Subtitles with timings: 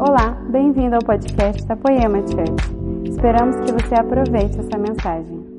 [0.00, 3.10] Olá, bem-vindo ao podcast da Poema Church.
[3.10, 5.58] Esperamos que você aproveite essa mensagem.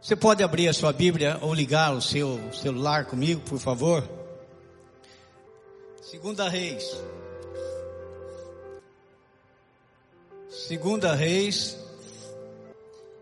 [0.00, 4.02] Você pode abrir a sua Bíblia ou ligar o seu celular comigo, por favor?
[6.00, 7.04] Segunda Reis.
[10.48, 11.78] Segunda Reis,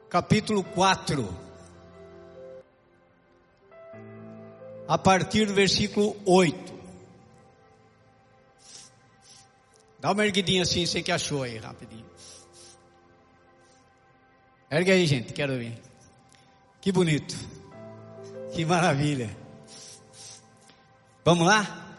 [0.09, 1.44] capítulo 4.
[4.87, 6.75] A partir do versículo 8.
[9.99, 12.05] Dá uma erguidinha assim, você que achou aí, rapidinho.
[14.71, 15.81] Ergue aí, gente, quero ver.
[16.81, 17.35] Que bonito.
[18.53, 19.35] Que maravilha.
[21.25, 21.97] Vamos lá?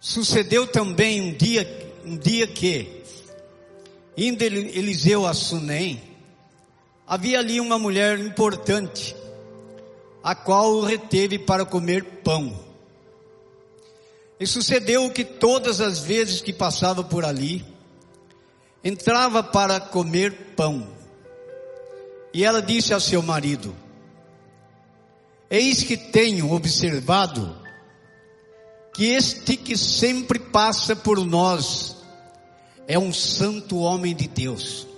[0.00, 1.66] Sucedeu também um dia,
[2.04, 3.04] um dia que,
[4.16, 6.02] indo Eliseu a Sunem,
[7.06, 9.14] havia ali uma mulher importante,
[10.24, 12.58] a qual o reteve para comer pão.
[14.40, 17.62] E sucedeu que todas as vezes que passava por ali,
[18.82, 20.88] entrava para comer pão.
[22.32, 23.76] E ela disse ao seu marido:
[25.50, 27.56] Eis que tenho observado
[28.94, 31.96] que este que sempre passa por nós
[32.88, 34.93] é um santo homem de Deus.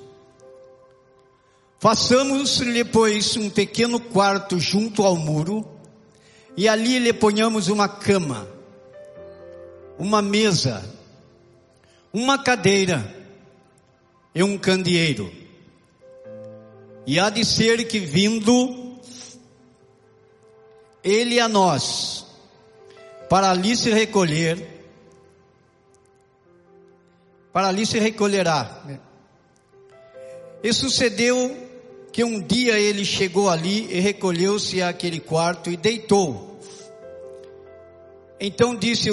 [1.86, 5.64] Façamos-lhe, pois, um pequeno quarto junto ao muro,
[6.56, 8.48] e ali lhe ponhamos uma cama,
[9.96, 10.84] uma mesa,
[12.12, 13.14] uma cadeira
[14.34, 15.32] e um candeeiro.
[17.06, 18.98] E há de ser que vindo
[21.04, 22.26] ele a nós,
[23.30, 24.82] para ali se recolher,
[27.52, 28.82] para ali se recolherá.
[30.64, 31.65] E sucedeu
[32.16, 36.58] que um dia ele chegou ali e recolheu-se àquele quarto e deitou.
[38.40, 39.10] Então disse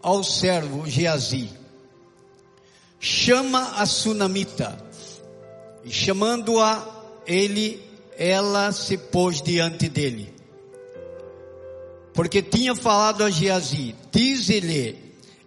[0.00, 1.50] ao servo Geazi:
[3.00, 4.78] Chama a sunamita.
[5.84, 6.86] E chamando-a
[7.26, 7.82] ele,
[8.16, 10.32] ela se pôs diante dele.
[12.14, 14.96] Porque tinha falado a Geazi: Diz-lhe,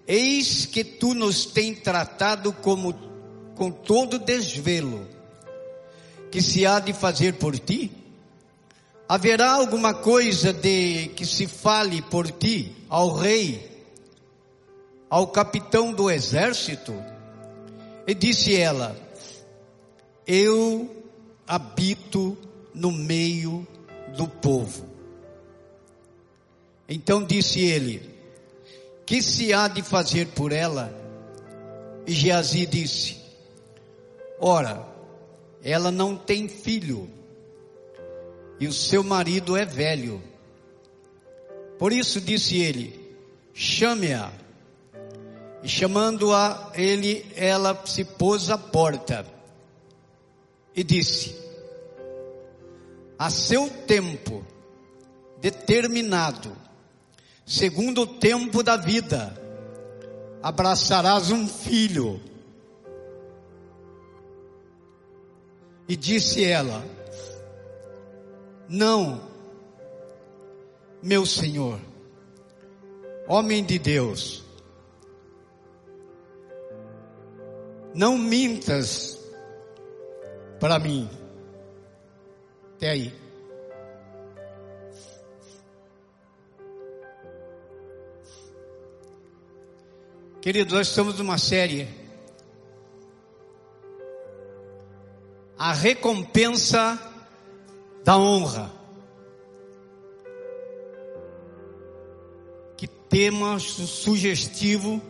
[0.06, 2.94] eis que tu nos tem tratado como
[3.56, 5.08] com todo desvelo,
[6.32, 7.92] que se há de fazer por ti?
[9.08, 13.84] Haverá alguma coisa de que se fale por ti ao rei,
[15.10, 16.94] ao capitão do exército?
[18.06, 18.96] E disse ela:
[20.28, 21.04] Eu
[21.48, 22.38] habito
[22.74, 23.68] no meio
[24.16, 24.86] do povo.
[26.88, 28.10] Então disse ele:
[29.06, 30.94] Que se há de fazer por ela?
[32.06, 33.18] E Geazi disse:
[34.40, 34.89] Ora,
[35.64, 37.10] ela não tem filho,
[38.60, 40.22] e o seu marido é velho.
[41.78, 43.16] Por isso disse ele:
[43.54, 44.32] Chame-a.
[45.62, 49.26] E chamando-a ele, ela se pôs à porta
[50.76, 51.36] e disse:
[53.18, 54.46] A seu tempo
[55.42, 56.56] determinado,
[57.46, 59.38] segundo o tempo da vida,
[60.42, 62.22] abraçarás um filho.
[65.90, 66.86] E disse ela:
[68.70, 69.20] Não,
[71.02, 71.80] meu senhor,
[73.28, 74.44] homem de Deus,
[77.96, 79.20] não mintas
[80.60, 81.10] para mim.
[82.76, 83.14] Até aí.
[90.40, 91.99] Queridos, nós estamos numa série.
[95.60, 96.98] A recompensa
[98.04, 98.72] da honra.
[102.78, 105.02] Que tema sugestivo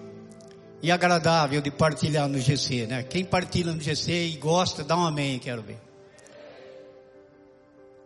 [0.82, 3.04] e agradável de partilhar no GC, né?
[3.04, 5.78] Quem partilha no GC e gosta, dá um amém, quero ver.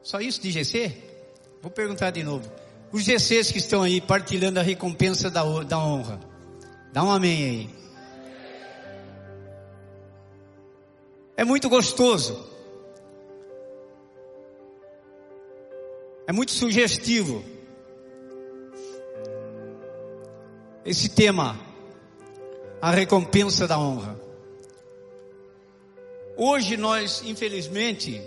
[0.01, 0.91] Só isso de GC?
[1.61, 2.51] Vou perguntar de novo.
[2.91, 6.19] Os GCs que estão aí partilhando a recompensa da, da honra,
[6.91, 7.82] dá um amém aí.
[11.35, 12.47] É muito gostoso.
[16.27, 17.43] É muito sugestivo.
[20.85, 21.59] Esse tema
[22.81, 24.19] a recompensa da honra.
[26.35, 28.21] Hoje nós, infelizmente,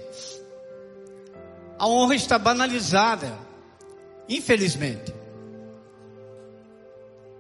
[1.79, 3.39] a honra está banalizada.
[4.29, 5.15] Infelizmente.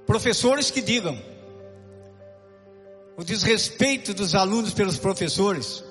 [0.06, 1.18] Professores que digam
[3.16, 5.82] o desrespeito dos alunos pelos professores,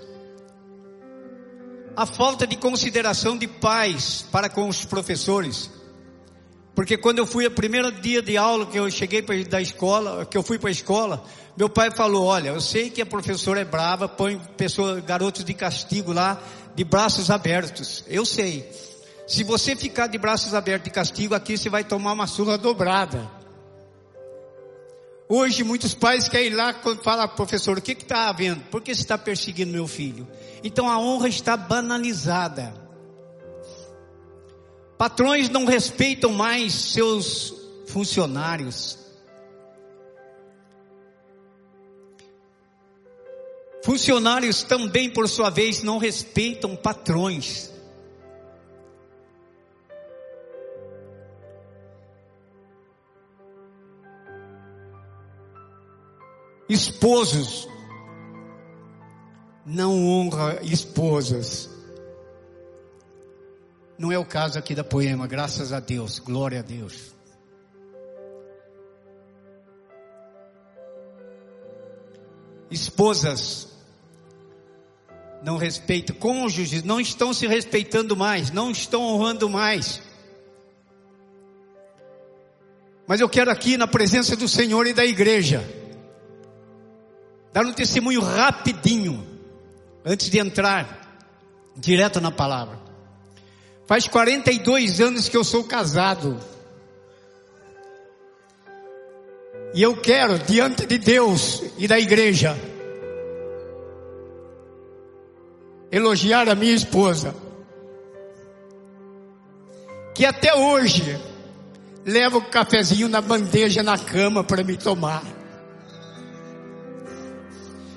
[1.96, 5.72] a falta de consideração de pais para com os professores,
[6.76, 10.26] Porque quando eu fui, o primeiro dia de aula que eu cheguei pra, da escola,
[10.26, 11.24] que eu fui para a escola,
[11.56, 15.54] meu pai falou, olha, eu sei que a professora é brava, põe pessoa, garotos de
[15.54, 16.38] castigo lá,
[16.76, 18.04] de braços abertos.
[18.08, 18.70] Eu sei.
[19.26, 23.26] Se você ficar de braços abertos de castigo aqui, você vai tomar uma surra dobrada.
[25.28, 28.62] Hoje muitos pais querem ir lá quando fala, professor, o que está havendo?
[28.66, 30.28] Por que você está perseguindo meu filho?
[30.64, 32.74] Então a honra está banalizada.
[34.98, 37.54] Patrões não respeitam mais seus
[37.88, 39.00] funcionários.
[43.84, 47.75] Funcionários também, por sua vez, não respeitam patrões.
[56.68, 57.68] Esposos
[59.66, 61.70] não honra esposas.
[63.98, 67.14] Não é o caso aqui da poema, graças a Deus, glória a Deus.
[72.70, 73.70] Esposas
[75.44, 80.02] não respeitam, cônjuges não estão se respeitando mais, não estão honrando mais.
[83.08, 85.64] Mas eu quero aqui, na presença do Senhor e da igreja,
[87.56, 89.26] dar um testemunho rapidinho,
[90.04, 91.24] antes de entrar
[91.74, 92.78] direto na palavra.
[93.88, 96.38] Faz 42 anos que eu sou casado.
[99.74, 102.58] E eu quero, diante de Deus e da igreja,
[105.90, 107.34] elogiar a minha esposa,
[110.14, 111.18] que até hoje
[112.06, 115.35] leva o cafezinho na bandeja na cama para me tomar.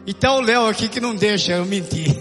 [0.09, 2.17] E tá o Léo aqui que não deixa eu mentir.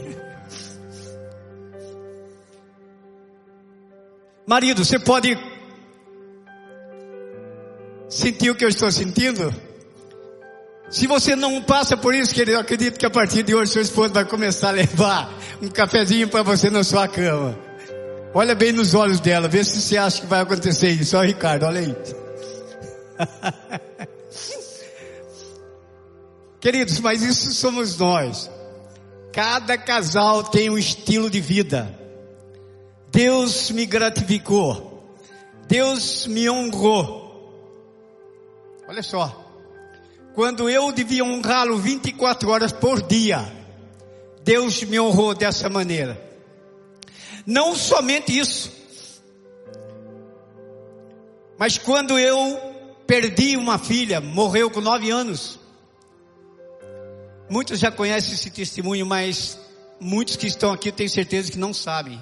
[4.45, 5.37] Marido, você pode
[8.09, 9.55] sentir o que eu estou sentindo?
[10.89, 13.83] Se você não passa por isso, querido, eu acredito que a partir de hoje sua
[13.83, 17.57] esposa vai começar a levar um cafezinho para você na sua cama.
[18.33, 21.15] Olha bem nos olhos dela, vê se você acha que vai acontecer isso.
[21.15, 21.95] Olha Ricardo, olha aí.
[26.59, 28.49] Queridos, mas isso somos nós.
[29.31, 31.97] Cada casal tem um estilo de vida.
[33.11, 35.15] Deus me gratificou.
[35.67, 37.27] Deus me honrou.
[38.87, 39.45] Olha só.
[40.33, 43.39] Quando eu devia honrá-lo 24 horas por dia,
[44.43, 46.23] Deus me honrou dessa maneira.
[47.45, 48.71] Não somente isso,
[51.57, 52.59] mas quando eu
[53.07, 55.56] perdi uma filha, morreu com nove anos.
[57.49, 59.57] Muitos já conhecem esse testemunho, mas
[59.99, 62.19] muitos que estão aqui eu tenho certeza que não sabem.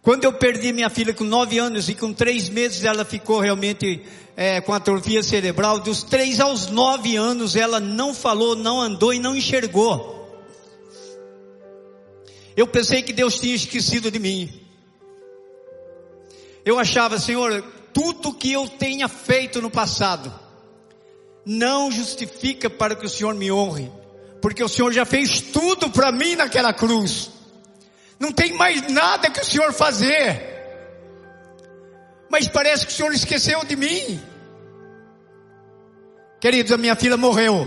[0.00, 4.02] Quando eu perdi minha filha com nove anos e com três meses ela ficou realmente
[4.36, 9.18] é, com atrofia cerebral, dos três aos nove anos ela não falou, não andou e
[9.18, 10.14] não enxergou.
[12.56, 14.60] Eu pensei que Deus tinha esquecido de mim.
[16.64, 17.62] Eu achava, Senhor,
[17.92, 20.32] tudo que eu tenha feito no passado
[21.44, 23.90] não justifica para que o Senhor me honre,
[24.44, 27.30] porque o Senhor já fez tudo para mim naquela cruz.
[28.20, 30.38] Não tem mais nada que o Senhor fazer.
[32.28, 34.20] Mas parece que o Senhor esqueceu de mim.
[36.38, 37.66] Queridos, a minha filha morreu.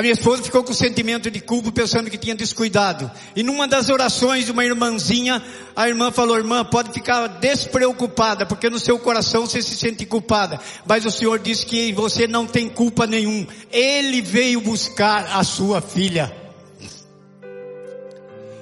[0.00, 3.10] A minha esposa ficou com sentimento de culpa, pensando que tinha descuidado.
[3.36, 5.44] E numa das orações de uma irmãzinha,
[5.76, 10.58] a irmã falou, irmã, pode ficar despreocupada, porque no seu coração você se sente culpada.
[10.86, 13.46] Mas o Senhor disse que você não tem culpa nenhum.
[13.70, 16.34] Ele veio buscar a sua filha.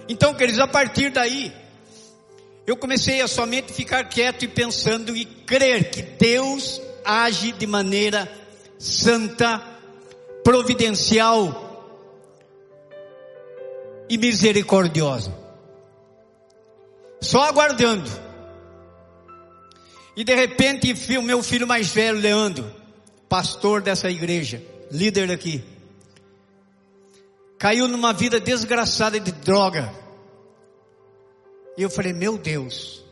[0.08, 1.52] Então, queridos, a partir daí,
[2.66, 8.28] eu comecei a somente ficar quieto e pensando e crer que Deus age de maneira
[8.76, 9.77] santa,
[10.48, 11.94] providencial
[14.08, 15.30] e misericordiosa.
[17.20, 18.10] Só aguardando.
[20.16, 22.74] E de repente, o meu filho mais velho, Leandro,
[23.28, 25.62] pastor dessa igreja, líder aqui,
[27.58, 29.92] caiu numa vida desgraçada de droga.
[31.76, 33.04] E eu falei, meu Deus,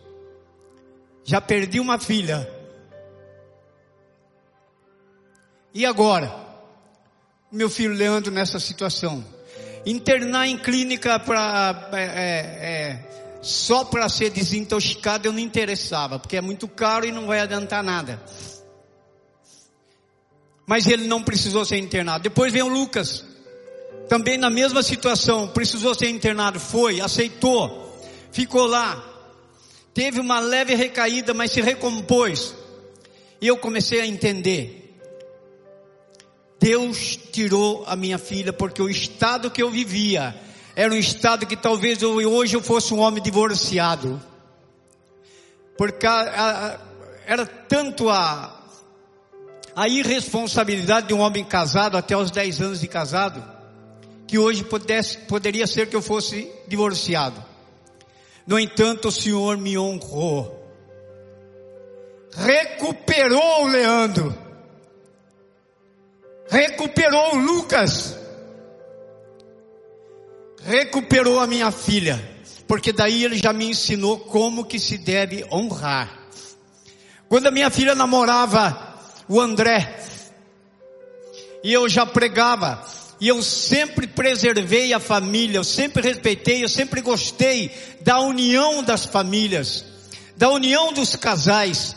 [1.23, 2.50] já perdi uma filha.
[5.75, 6.46] E agora?
[7.50, 9.25] Meu filho Leandro nessa situação.
[9.85, 16.37] Internar em clínica para é, é, é, só para ser desintoxicado eu não interessava, porque
[16.37, 18.21] é muito caro e não vai adiantar nada.
[20.67, 22.25] Mas ele não precisou ser internado.
[22.25, 23.25] Depois vem o Lucas
[24.09, 27.97] também na mesma situação, precisou ser internado, foi, aceitou,
[28.33, 29.05] ficou lá.
[29.95, 32.55] teve uma leve recaída, mas se recompôs.
[33.41, 34.86] E eu comecei a entender.
[36.61, 40.35] Deus tirou a minha filha porque o estado que eu vivia
[40.75, 44.21] era um estado que talvez eu, hoje eu fosse um homem divorciado.
[45.77, 46.79] Porque a, a,
[47.27, 48.63] era tanto a,
[49.75, 53.43] a irresponsabilidade de um homem casado até os 10 anos de casado,
[54.27, 57.43] que hoje pudesse, poderia ser que eu fosse divorciado.
[58.47, 60.63] No entanto, o Senhor me honrou.
[62.35, 64.46] Recuperou o Leandro.
[66.49, 68.17] Recuperou Lucas.
[70.62, 72.21] Recuperou a minha filha,
[72.67, 76.26] porque daí ele já me ensinou como que se deve honrar.
[77.29, 78.97] Quando a minha filha namorava
[79.29, 79.99] o André,
[81.62, 82.85] e eu já pregava,
[83.21, 87.73] e eu sempre preservei a família, eu sempre respeitei, eu sempre gostei
[88.03, 89.85] da união das famílias,
[90.37, 91.97] da união dos casais,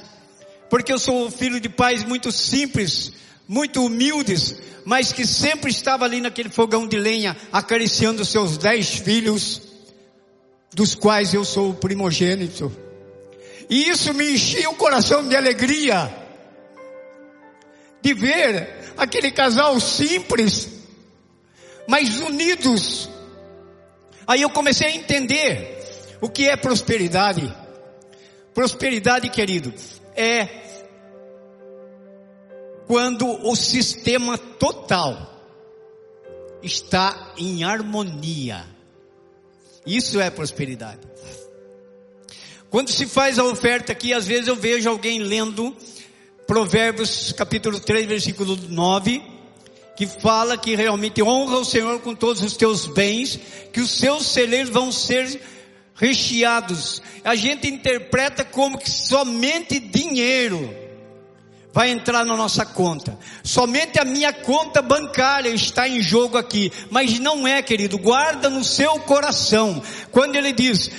[0.69, 3.11] porque eu sou filho de pais muito simples,
[3.49, 4.53] muito humildes,
[4.85, 9.63] mas que sempre estava ali naquele fogão de lenha, acariciando seus dez filhos,
[10.71, 12.71] dos quais eu sou o primogênito.
[13.67, 16.15] E isso me enchia o coração de alegria,
[18.03, 20.69] de ver aquele casal simples,
[21.87, 23.09] mas unidos.
[24.27, 27.51] Aí eu comecei a entender o que é prosperidade.
[28.53, 29.73] Prosperidade, querido,
[30.15, 30.68] é
[32.89, 35.45] quando o sistema total
[36.63, 38.65] está em harmonia.
[39.85, 41.01] Isso é prosperidade.
[42.67, 45.77] Quando se faz a oferta aqui, às vezes eu vejo alguém lendo
[46.47, 49.21] Provérbios capítulo 3, versículo 9,
[49.95, 53.39] que fala que realmente honra o Senhor com todos os teus bens,
[53.71, 55.39] que os seus celeiros vão ser
[55.93, 57.03] recheados.
[57.23, 60.88] A gente interpreta como que somente dinheiro
[61.79, 63.17] vai entrar na nossa conta.
[63.41, 67.97] Somente a minha conta bancária está em jogo aqui, mas não é, querido.
[67.97, 69.81] Guarda no seu coração.
[70.11, 70.91] Quando ele diz,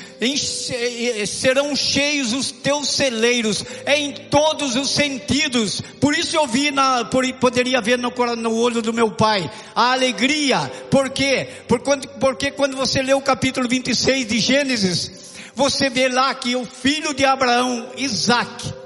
[1.27, 5.83] serão cheios os teus celeiros, é em todos os sentidos.
[6.01, 7.05] Por isso eu vi na,
[7.39, 10.61] poderia ver no, no olho do meu pai a alegria.
[10.91, 11.47] Por quê?
[11.69, 15.11] Por quando, porque quando você lê o capítulo 26 de Gênesis,
[15.55, 18.80] você vê lá que o filho de Abraão, Isaac,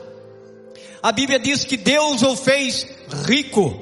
[1.04, 2.86] a Bíblia diz que Deus o fez
[3.26, 3.78] rico.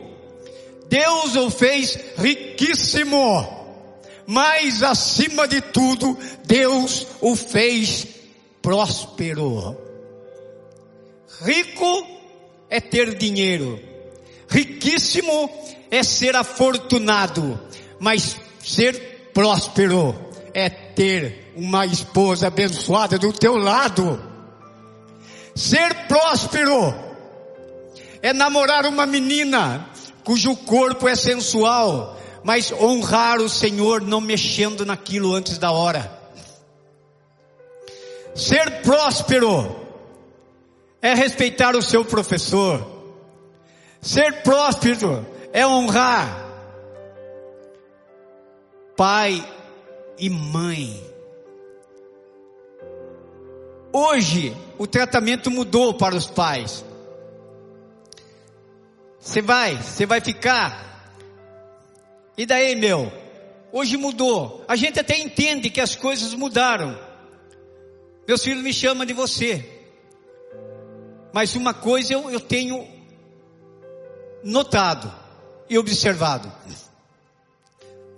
[0.89, 3.49] Deus o fez riquíssimo.
[4.27, 8.09] Mas acima de tudo, Deus o fez
[8.61, 9.79] próspero.
[11.43, 12.07] Rico
[12.69, 13.79] é ter dinheiro.
[14.49, 15.49] Riquíssimo
[15.93, 17.57] é ser afortunado.
[18.01, 20.13] Mas ser próspero
[20.53, 24.21] é ter uma esposa abençoada do teu lado.
[25.55, 27.12] Ser próspero
[28.23, 29.87] é namorar uma menina
[30.25, 36.21] cujo corpo é sensual, mas honrar o Senhor não mexendo naquilo antes da hora.
[38.35, 39.77] Ser próspero
[41.03, 42.87] é respeitar o seu professor.
[44.01, 46.43] Ser próspero é honrar
[48.97, 49.45] pai
[50.17, 51.13] e mãe.
[53.93, 56.85] Hoje o tratamento mudou para os pais.
[59.23, 61.15] Você vai, você vai ficar.
[62.37, 63.11] E daí, meu?
[63.71, 64.65] Hoje mudou.
[64.67, 66.99] A gente até entende que as coisas mudaram.
[68.27, 69.65] Meus filhos me chamam de você.
[71.33, 72.85] Mas uma coisa eu, eu tenho
[74.43, 75.11] notado
[75.71, 76.53] e observado.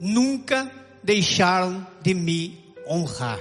[0.00, 3.40] Nunca deixaram de me honrar.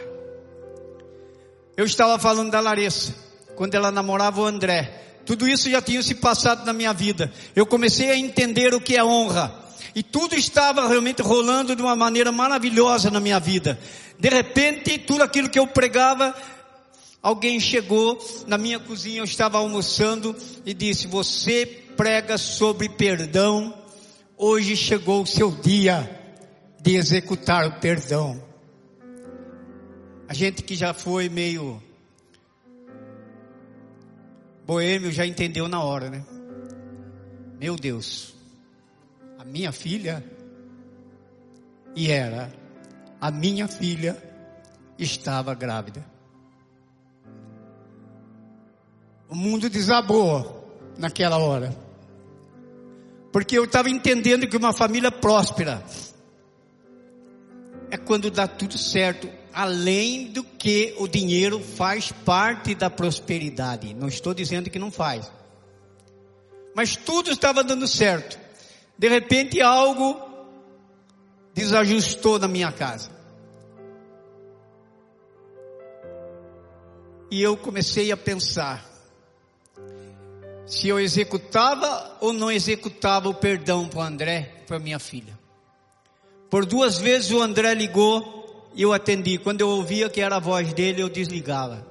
[1.77, 3.15] Eu estava falando da Larissa,
[3.55, 5.12] quando ela namorava o André.
[5.25, 7.31] Tudo isso já tinha se passado na minha vida.
[7.55, 9.63] Eu comecei a entender o que é honra.
[9.95, 13.79] E tudo estava realmente rolando de uma maneira maravilhosa na minha vida.
[14.19, 16.35] De repente, tudo aquilo que eu pregava,
[17.21, 21.65] alguém chegou na minha cozinha, eu estava almoçando e disse: Você
[21.95, 23.73] prega sobre perdão,
[24.37, 26.09] hoje chegou o seu dia
[26.81, 28.43] de executar o perdão.
[30.27, 31.81] A gente que já foi meio
[34.73, 36.25] Boêmio já entendeu na hora, né?
[37.59, 38.33] Meu Deus,
[39.37, 40.25] a minha filha,
[41.95, 42.51] e era,
[43.21, 44.17] a minha filha
[44.97, 46.03] estava grávida.
[49.29, 51.77] O mundo desabou naquela hora.
[53.31, 55.83] Porque eu estava entendendo que uma família próspera
[57.91, 63.93] é quando dá tudo certo, além do que o dinheiro faz parte da prosperidade.
[63.93, 65.31] Não estou dizendo que não faz.
[66.75, 68.39] Mas tudo estava dando certo.
[68.97, 70.19] De repente algo
[71.53, 73.11] desajustou na minha casa.
[77.29, 78.89] E eu comecei a pensar
[80.65, 85.37] se eu executava ou não executava o perdão para o André, para minha filha.
[86.49, 88.42] Por duas vezes o André ligou
[88.81, 89.37] eu atendi.
[89.37, 91.85] Quando eu ouvia que era a voz dele, eu desligava.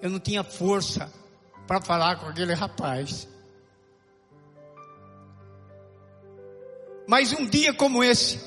[0.00, 1.12] Eu não tinha força
[1.66, 3.28] para falar com aquele rapaz.
[7.06, 8.40] Mas um dia como esse,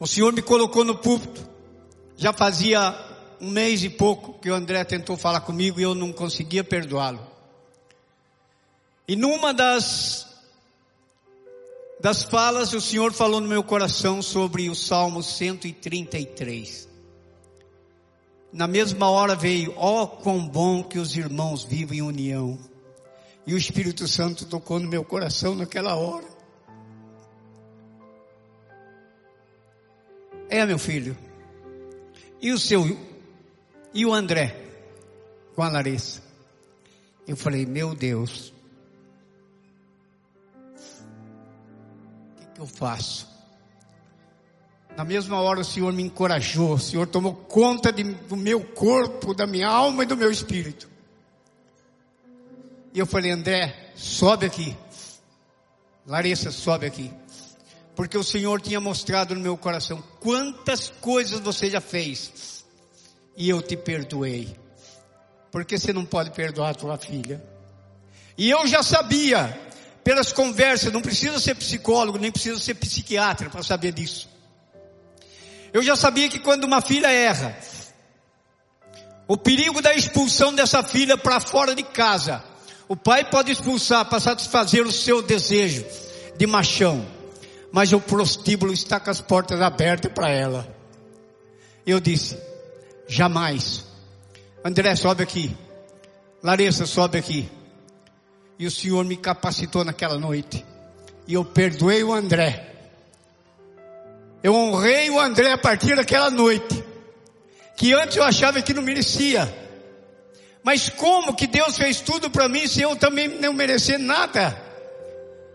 [0.00, 1.48] o Senhor me colocou no púlpito.
[2.16, 2.94] Já fazia
[3.40, 7.20] um mês e pouco que o André tentou falar comigo e eu não conseguia perdoá-lo.
[9.06, 10.31] E numa das
[12.02, 16.88] das falas, o Senhor falou no meu coração sobre o Salmo 133.
[18.52, 22.58] Na mesma hora veio, ó oh, quão bom que os irmãos vivem em união.
[23.46, 26.26] E o Espírito Santo tocou no meu coração naquela hora.
[30.50, 31.16] É, meu filho.
[32.40, 32.98] E o seu,
[33.94, 34.60] e o André,
[35.54, 36.20] com a Larissa.
[37.28, 38.52] Eu falei, meu Deus,
[42.62, 43.28] eu faço?
[44.96, 49.34] Na mesma hora o Senhor me encorajou, o Senhor tomou conta de, do meu corpo,
[49.34, 50.88] da minha alma e do meu espírito.
[52.92, 54.76] E eu falei, André, sobe aqui.
[56.06, 57.10] Larissa, sobe aqui.
[57.96, 62.64] Porque o Senhor tinha mostrado no meu coração quantas coisas você já fez.
[63.34, 64.54] E eu te perdoei.
[65.50, 67.42] Porque você não pode perdoar a tua filha.
[68.36, 69.58] E eu já sabia
[70.04, 74.28] pelas conversas, não precisa ser psicólogo, nem precisa ser psiquiatra para saber disso.
[75.72, 77.56] Eu já sabia que quando uma filha erra,
[79.26, 82.42] o perigo da expulsão dessa filha para fora de casa,
[82.88, 85.84] o pai pode expulsar para satisfazer o seu desejo
[86.36, 87.06] de machão,
[87.72, 90.68] mas o prostíbulo está com as portas abertas para ela.
[91.86, 92.36] Eu disse,
[93.08, 93.84] jamais.
[94.64, 95.56] André, sobe aqui.
[96.42, 97.48] Larissa, sobe aqui.
[98.62, 100.64] E o Senhor me capacitou naquela noite.
[101.26, 102.64] E eu perdoei o André.
[104.40, 106.84] Eu honrei o André a partir daquela noite.
[107.76, 109.52] Que antes eu achava que não merecia.
[110.62, 114.56] Mas como que Deus fez tudo para mim se eu também não merecer nada?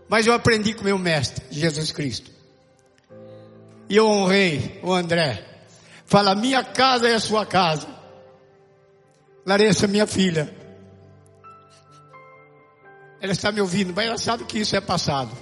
[0.06, 2.30] Mas eu aprendi com meu mestre, Jesus Cristo.
[3.88, 5.46] E eu honrei o André.
[6.04, 7.88] Fala, minha casa é a sua casa.
[9.46, 10.57] Larissa, minha filha.
[13.20, 15.36] Ela está me ouvindo, mas ela sabe que isso é passado.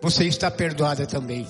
[0.00, 1.46] Você está perdoada também.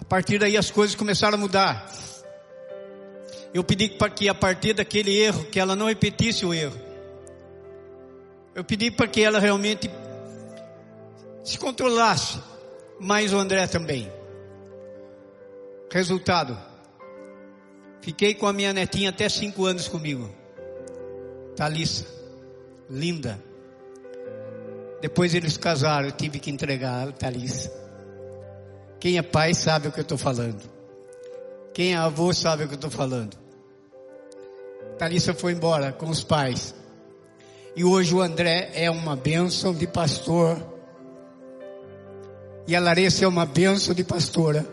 [0.00, 1.90] A partir daí as coisas começaram a mudar.
[3.52, 6.78] Eu pedi para que a partir daquele erro, que ela não repetisse o erro.
[8.54, 9.90] Eu pedi para que ela realmente
[11.44, 12.40] se controlasse,
[13.00, 14.10] mas o André também.
[15.90, 16.58] Resultado,
[18.00, 20.41] fiquei com a minha netinha até cinco anos comigo.
[21.56, 22.06] Thalissa,
[22.88, 23.42] linda.
[25.00, 27.72] Depois eles casaram, eu tive que entregar a Thalissa.
[29.00, 30.62] Quem é pai sabe o que eu estou falando.
[31.74, 33.36] Quem é avô sabe o que eu estou falando.
[34.98, 36.74] Thalissa foi embora com os pais.
[37.74, 40.62] E hoje o André é uma bênção de pastor.
[42.66, 44.64] E a Larissa é uma bênção de pastora.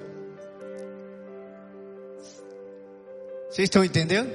[3.49, 4.29] Vocês estão entendendo?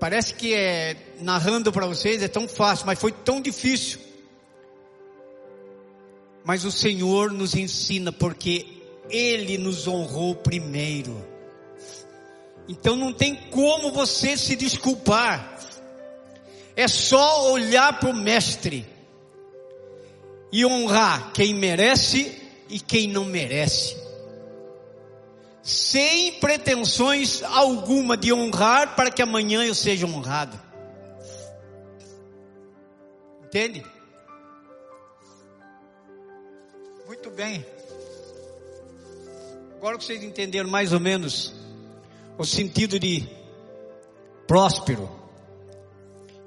[0.00, 4.00] Parece que é narrando para vocês é tão fácil, mas foi tão difícil.
[6.42, 8.66] Mas o Senhor nos ensina porque
[9.10, 11.22] Ele nos honrou primeiro.
[12.66, 15.58] Então não tem como você se desculpar.
[16.74, 18.86] É só olhar para o Mestre
[20.50, 23.99] e honrar quem merece e quem não merece
[25.62, 30.58] sem pretensões alguma de honrar para que amanhã eu seja honrado.
[33.44, 33.84] Entende?
[37.06, 37.66] Muito bem.
[39.76, 41.54] Agora que vocês entenderam mais ou menos
[42.38, 43.28] o sentido de
[44.46, 45.10] próspero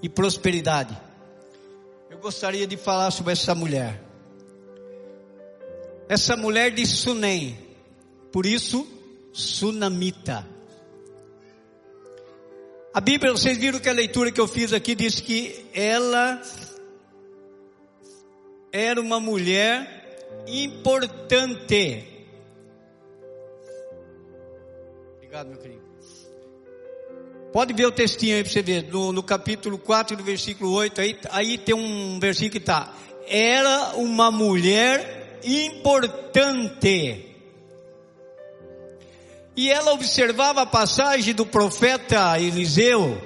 [0.02, 0.98] e prosperidade,
[2.10, 4.02] eu gostaria de falar sobre essa mulher.
[6.08, 7.58] Essa mulher de Sunem,
[8.32, 8.88] por isso
[9.34, 10.48] Sunamita.
[12.94, 16.40] A Bíblia, vocês viram que a leitura que eu fiz aqui diz que ela
[18.72, 22.08] era uma mulher importante.
[25.16, 25.82] Obrigado, meu querido.
[27.52, 31.02] Pode ver o textinho aí para você ver, no, no capítulo 4, do versículo 8,
[31.02, 32.94] aí, aí tem um versículo que está,
[33.28, 37.33] era uma mulher importante.
[39.56, 43.22] E ela observava a passagem do profeta Eliseu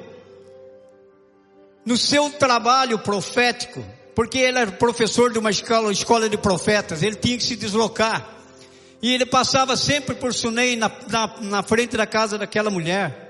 [1.86, 3.82] no seu trabalho profético,
[4.13, 8.28] porque ele era professor de uma escola, escola de profetas, ele tinha que se deslocar.
[9.02, 13.28] E ele passava sempre por Sunei na, na, na frente da casa daquela mulher.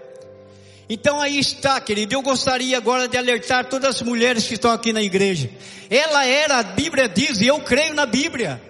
[0.90, 2.16] Então aí está, querido.
[2.16, 5.52] Eu gostaria agora de alertar todas as mulheres que estão aqui na igreja.
[5.90, 8.62] Ela era, a Bíblia diz, e eu creio na Bíblia.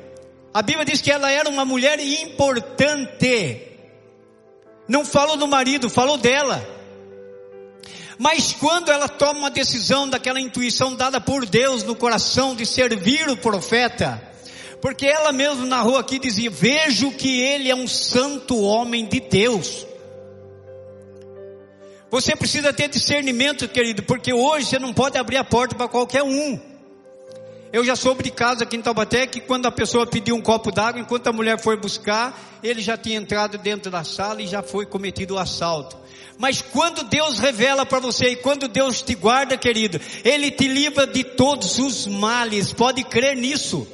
[0.54, 3.77] A Bíblia diz que ela era uma mulher importante.
[4.88, 6.66] Não falou do marido, falou dela.
[8.18, 13.30] Mas quando ela toma uma decisão daquela intuição dada por Deus no coração de servir
[13.30, 14.22] o profeta,
[14.82, 19.86] porque ela mesma narrou aqui dizia: "Vejo que ele é um santo homem de Deus".
[22.10, 26.24] Você precisa ter discernimento, querido, porque hoje você não pode abrir a porta para qualquer
[26.24, 26.77] um.
[27.72, 30.72] Eu já soube de casa aqui em Taubaté que quando a pessoa pediu um copo
[30.72, 34.64] d'água, enquanto a mulher foi buscar, ele já tinha entrado dentro da sala e já
[34.64, 35.98] foi cometido o assalto.
[36.38, 41.06] Mas quando Deus revela para você e quando Deus te guarda, querido, Ele te livra
[41.06, 43.86] de todos os males, pode crer nisso.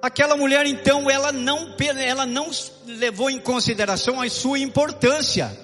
[0.00, 2.50] Aquela mulher então, ela não, ela não
[2.86, 5.56] levou em consideração a sua importância,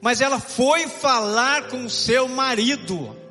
[0.00, 3.23] mas ela foi falar com seu marido.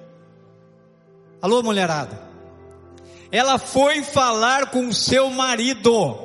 [1.44, 2.18] Alô, mulherada.
[3.30, 6.18] Ela foi falar com o seu marido.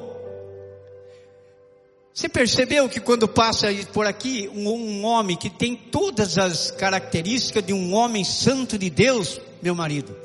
[2.15, 7.67] Você percebeu que quando passa por aqui um, um, homem que tem todas as características
[7.67, 10.17] de um homem santo de Deus, meu marido?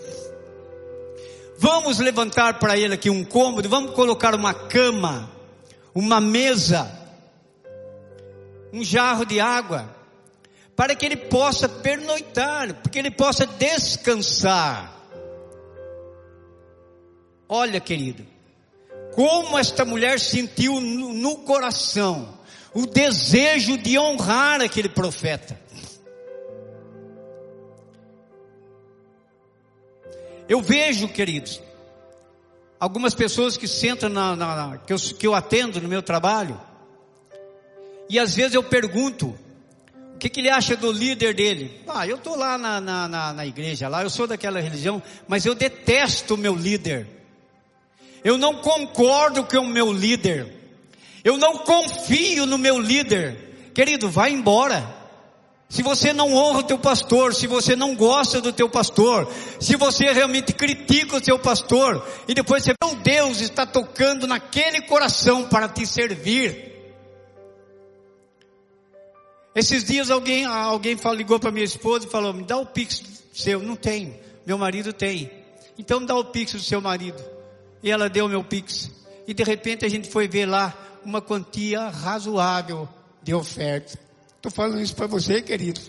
[1.57, 5.27] Vamos levantar para ele aqui um cômodo, vamos colocar uma cama,
[5.95, 6.87] uma mesa,
[8.71, 9.89] um jarro de água,
[10.75, 14.91] para que ele possa pernoitar, para que ele possa descansar.
[17.47, 18.25] Olha, querido,
[19.13, 22.39] como esta mulher sentiu no, coração
[22.73, 25.59] o desejo de honrar aquele profeta.
[30.49, 31.61] Eu vejo, queridos,
[32.79, 36.59] algumas pessoas que sentam na, na, na que, eu, que eu atendo no meu trabalho,
[38.09, 39.37] e às vezes eu pergunto,
[40.23, 41.81] que, que ele acha do líder dele?
[41.85, 45.45] Ah, eu estou lá na, na, na, na igreja, lá eu sou daquela religião, mas
[45.45, 47.07] eu detesto o meu líder.
[48.23, 50.47] Eu não concordo com o meu líder.
[51.25, 53.71] Eu não confio no meu líder.
[53.73, 55.03] Querido, vai embora.
[55.67, 59.75] Se você não honra o teu pastor, se você não gosta do teu pastor, se
[59.75, 65.43] você realmente critica o teu pastor, e depois você, meu Deus está tocando naquele coração
[65.49, 66.72] para te servir.
[69.55, 73.01] Esses dias alguém, alguém ligou para minha esposa e falou, me dá o pix
[73.33, 75.31] seu, não tenho, meu marido tem.
[75.77, 77.21] Então dá o pix do seu marido.
[77.81, 78.91] E ela deu o meu pix.
[79.27, 82.87] E de repente a gente foi ver lá uma quantia razoável
[83.21, 83.97] de oferta.
[84.35, 85.81] Estou falando isso para você, querido.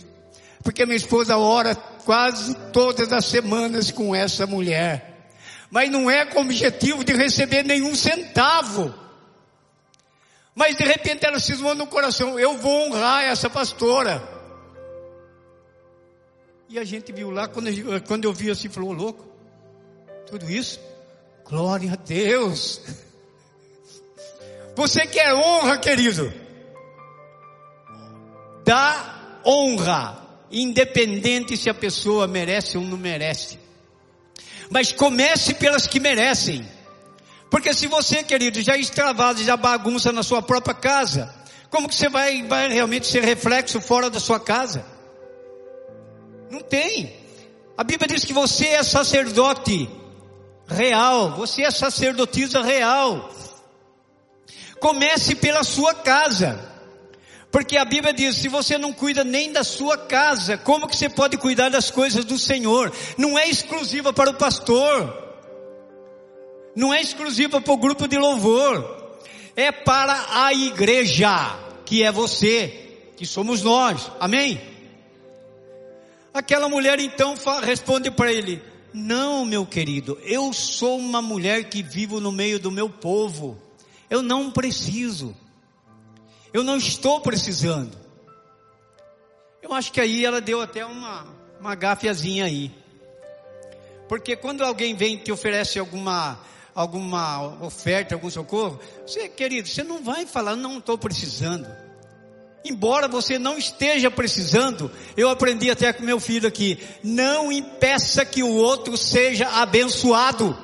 [0.62, 5.28] Porque minha esposa ora quase todas as semanas com essa mulher.
[5.70, 8.94] Mas não é com o objetivo de receber nenhum centavo.
[10.54, 14.22] Mas de repente ela cismou no coração, eu vou honrar essa pastora.
[16.68, 19.26] E a gente viu lá, quando eu, quando eu vi assim, falou, louco,
[20.26, 20.80] tudo isso?
[21.44, 22.80] Glória a Deus.
[24.76, 26.32] Você quer honra, querido?
[28.64, 33.58] Dá honra, independente se a pessoa merece ou não merece.
[34.70, 36.66] Mas comece pelas que merecem.
[37.54, 41.32] Porque se você, querido, já extravasa, já bagunça na sua própria casa,
[41.70, 44.84] como que você vai, vai realmente ser reflexo fora da sua casa?
[46.50, 47.14] Não tem.
[47.78, 49.88] A Bíblia diz que você é sacerdote
[50.66, 53.32] real, você é sacerdotisa real.
[54.80, 56.58] Comece pela sua casa.
[57.52, 61.08] Porque a Bíblia diz, se você não cuida nem da sua casa, como que você
[61.08, 62.92] pode cuidar das coisas do Senhor?
[63.16, 65.23] Não é exclusiva para o pastor
[66.74, 69.18] não é exclusiva para o grupo de louvor,
[69.56, 74.60] é para a igreja, que é você, que somos nós, amém?
[76.32, 78.60] Aquela mulher então responde para ele:
[78.92, 83.56] Não, meu querido, eu sou uma mulher que vivo no meio do meu povo,
[84.10, 85.36] eu não preciso.
[86.52, 87.98] Eu não estou precisando.
[89.60, 91.26] Eu acho que aí ela deu até uma,
[91.58, 92.70] uma gafiazinha aí.
[94.08, 96.38] Porque quando alguém vem te oferece alguma,
[96.74, 101.66] alguma oferta, algum socorro, você, querido, você não vai falar, não estou precisando.
[102.64, 108.42] Embora você não esteja precisando, eu aprendi até com meu filho aqui, não impeça que
[108.42, 110.56] o outro seja abençoado.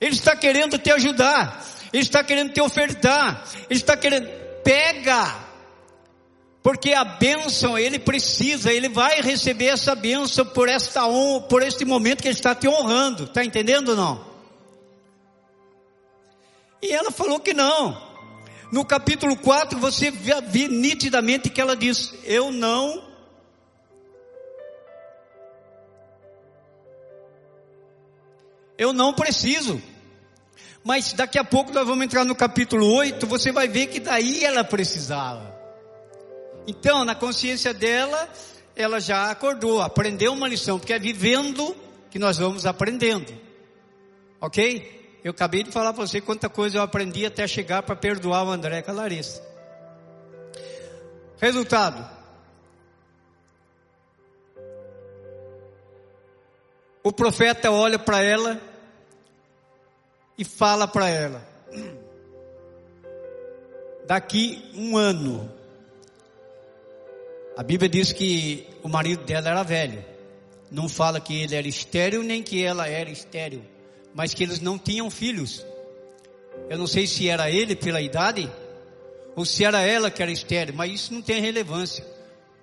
[0.00, 4.28] Ele está querendo te ajudar, ele está querendo te ofertar, ele está querendo,
[4.64, 5.36] pega,
[6.62, 11.84] porque a bênção ele precisa, ele vai receber essa bênção por esta honra, por este
[11.84, 14.27] momento que ele está te honrando, está entendendo ou não?
[16.82, 18.08] E ela falou que não.
[18.70, 23.08] No capítulo 4 você vê nitidamente que ela diz: Eu não.
[28.76, 29.82] Eu não preciso.
[30.84, 34.44] Mas daqui a pouco nós vamos entrar no capítulo 8, você vai ver que daí
[34.44, 35.58] ela precisava.
[36.66, 38.28] Então, na consciência dela,
[38.76, 41.74] ela já acordou, aprendeu uma lição, porque é vivendo
[42.10, 43.32] que nós vamos aprendendo.
[44.40, 44.97] Ok?
[45.28, 48.50] Eu acabei de falar para você quanta coisa eu aprendi até chegar para perdoar o
[48.50, 49.42] André com a Larissa.
[51.38, 52.02] Resultado.
[57.04, 58.58] O profeta olha para ela
[60.38, 61.46] e fala para ela:
[64.06, 65.52] daqui um ano.
[67.54, 70.02] A Bíblia diz que o marido dela era velho.
[70.70, 73.62] Não fala que ele era estéril nem que ela era estéril
[74.18, 75.64] mas que eles não tinham filhos.
[76.68, 78.50] Eu não sei se era ele pela idade,
[79.36, 82.04] ou se era ela que era estéril, mas isso não tem relevância.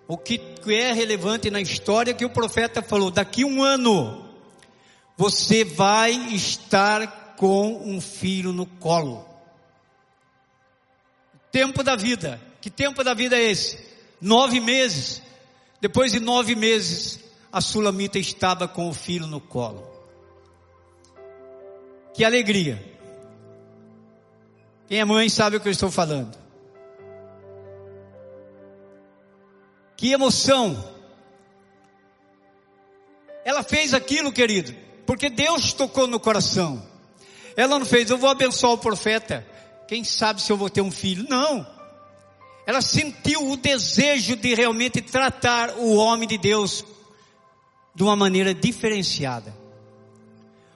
[0.06, 4.30] O que é relevante na história é que o profeta falou: daqui um ano,
[5.16, 9.26] você vai estar com um filho no colo.
[11.54, 12.38] Tempo da vida.
[12.60, 13.80] Que tempo da vida é esse?
[14.20, 15.22] Nove meses.
[15.80, 17.18] Depois de nove meses,
[17.50, 19.95] a Sulamita estava com o filho no colo.
[22.16, 22.82] Que alegria.
[24.88, 26.38] Quem é mãe sabe o que eu estou falando.
[29.98, 30.94] Que emoção.
[33.44, 34.74] Ela fez aquilo, querido,
[35.06, 36.82] porque Deus tocou no coração.
[37.58, 39.46] Ela não fez, eu vou abençoar o profeta.
[39.86, 41.26] Quem sabe se eu vou ter um filho?
[41.30, 41.68] Não.
[42.66, 46.86] Ela sentiu o desejo de realmente tratar o homem de Deus
[47.94, 49.54] de uma maneira diferenciada.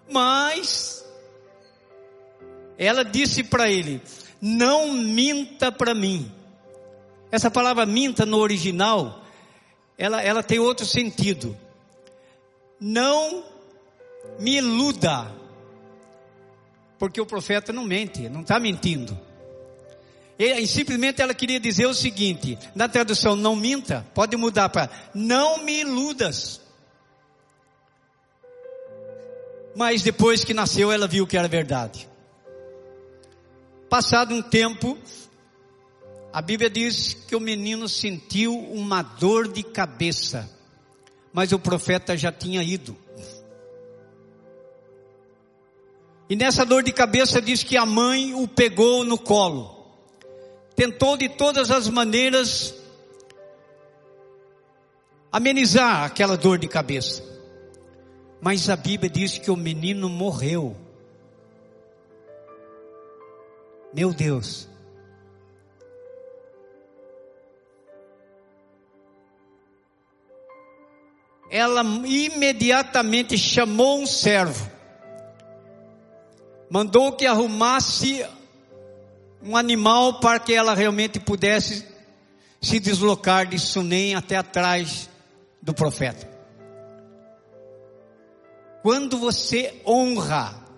[0.09, 0.99] Mas
[2.79, 4.01] ela disse para ele:
[4.41, 6.31] Não minta para mim.
[7.29, 9.23] Essa palavra minta no original,
[9.97, 11.55] ela, ela tem outro sentido.
[12.79, 13.43] Não
[14.39, 15.29] me iluda.
[16.97, 19.17] Porque o profeta não mente, não está mentindo.
[20.37, 25.63] E, simplesmente ela queria dizer o seguinte: na tradução, não minta, pode mudar para não
[25.63, 26.61] me iludas.
[29.75, 32.08] Mas depois que nasceu, ela viu que era verdade.
[33.89, 34.95] Passado um tempo,
[36.31, 40.47] a Bíblia diz que o menino sentiu uma dor de cabeça,
[41.33, 42.95] mas o profeta já tinha ido.
[46.29, 49.83] E nessa dor de cabeça diz que a mãe o pegou no colo,
[50.75, 52.75] tentou de todas as maneiras
[55.31, 57.23] amenizar aquela dor de cabeça.
[58.39, 60.77] Mas a Bíblia diz que o menino morreu.
[63.93, 64.67] Meu Deus.
[71.49, 74.69] Ela imediatamente chamou um servo,
[76.69, 78.23] mandou que arrumasse
[79.41, 81.83] um animal para que ela realmente pudesse
[82.61, 85.09] se deslocar de Sunem até atrás
[85.59, 86.29] do profeta.
[88.83, 90.68] Quando você honra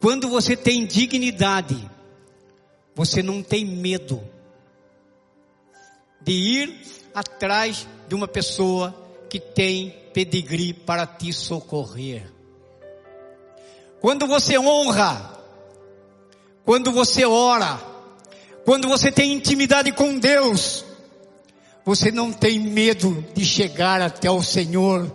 [0.00, 1.88] quando você tem dignidade,
[2.94, 4.22] você não tem medo
[6.22, 6.80] de ir
[7.14, 8.94] atrás de uma pessoa
[9.28, 12.32] que tem pedigree para te socorrer.
[14.00, 15.38] Quando você honra,
[16.64, 17.78] quando você ora,
[18.64, 20.82] quando você tem intimidade com Deus,
[21.84, 25.14] você não tem medo de chegar até o Senhor,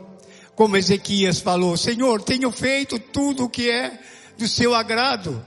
[0.56, 4.00] como Ezequias falou: Senhor, tenho feito tudo o que é
[4.38, 5.45] do seu agrado.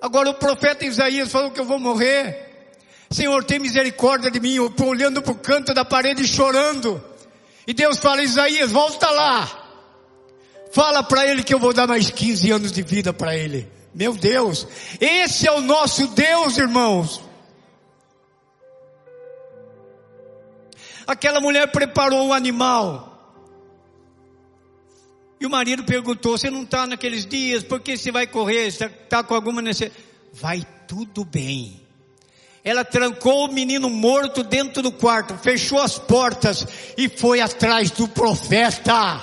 [0.00, 2.46] Agora o profeta Isaías falou que eu vou morrer.
[3.10, 4.54] Senhor, tem misericórdia de mim.
[4.54, 7.02] Eu estou olhando para o canto da parede chorando.
[7.66, 9.66] E Deus fala, Isaías, volta lá.
[10.72, 13.68] Fala para ele que eu vou dar mais 15 anos de vida para ele.
[13.94, 14.66] Meu Deus,
[15.00, 17.22] esse é o nosso Deus, irmãos.
[21.06, 23.15] Aquela mulher preparou o animal.
[25.40, 27.62] E o marido perguntou: Você não está naqueles dias?
[27.62, 28.70] Por que você vai correr?
[28.70, 30.02] Você está com alguma necessidade?
[30.32, 31.80] Vai tudo bem.
[32.64, 38.08] Ela trancou o menino morto dentro do quarto, fechou as portas e foi atrás do
[38.08, 39.22] profeta.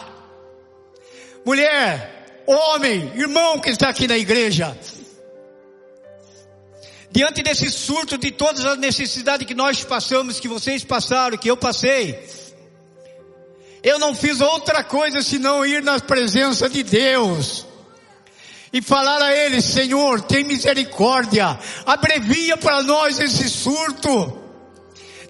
[1.46, 4.78] Mulher, homem, irmão que está aqui na igreja,
[7.12, 11.58] diante desse surto de todas as necessidades que nós passamos, que vocês passaram, que eu
[11.58, 12.26] passei,
[13.84, 17.66] eu não fiz outra coisa senão ir na presença de Deus
[18.72, 24.42] e falar a Ele, Senhor, tem misericórdia, abrevia para nós esse surto,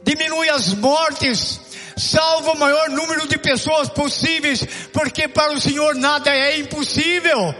[0.04, 1.60] diminui as mortes,
[1.98, 7.54] salva o maior número de pessoas possíveis, porque para o Senhor nada é impossível.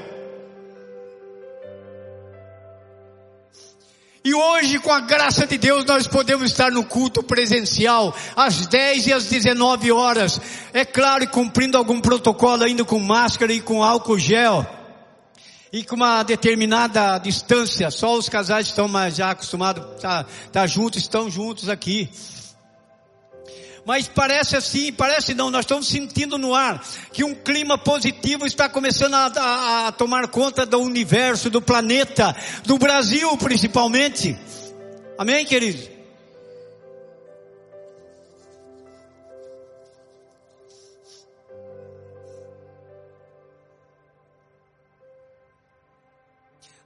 [4.26, 9.08] E hoje, com a graça de Deus, nós podemos estar no culto presencial, às 10
[9.08, 10.40] e às 19 horas.
[10.72, 14.66] É claro, cumprindo algum protocolo ainda com máscara e com álcool gel.
[15.74, 21.02] E com uma determinada distância, só os casais estão mais já acostumados tá, tá juntos,
[21.02, 22.10] estão juntos aqui.
[23.86, 28.70] Mas parece assim, parece não, nós estamos sentindo no ar que um clima positivo está
[28.70, 34.38] começando a, a, a tomar conta do universo, do planeta, do Brasil principalmente.
[35.18, 35.92] Amém, queridos?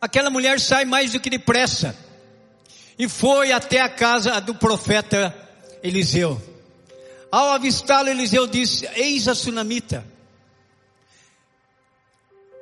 [0.02, 1.96] Aquela mulher sai mais do que depressa
[2.98, 5.36] e foi até a casa do profeta
[5.84, 6.57] Eliseu.
[7.32, 10.06] Ao avistá-lo, Eliseu disse: Eis a sunamita.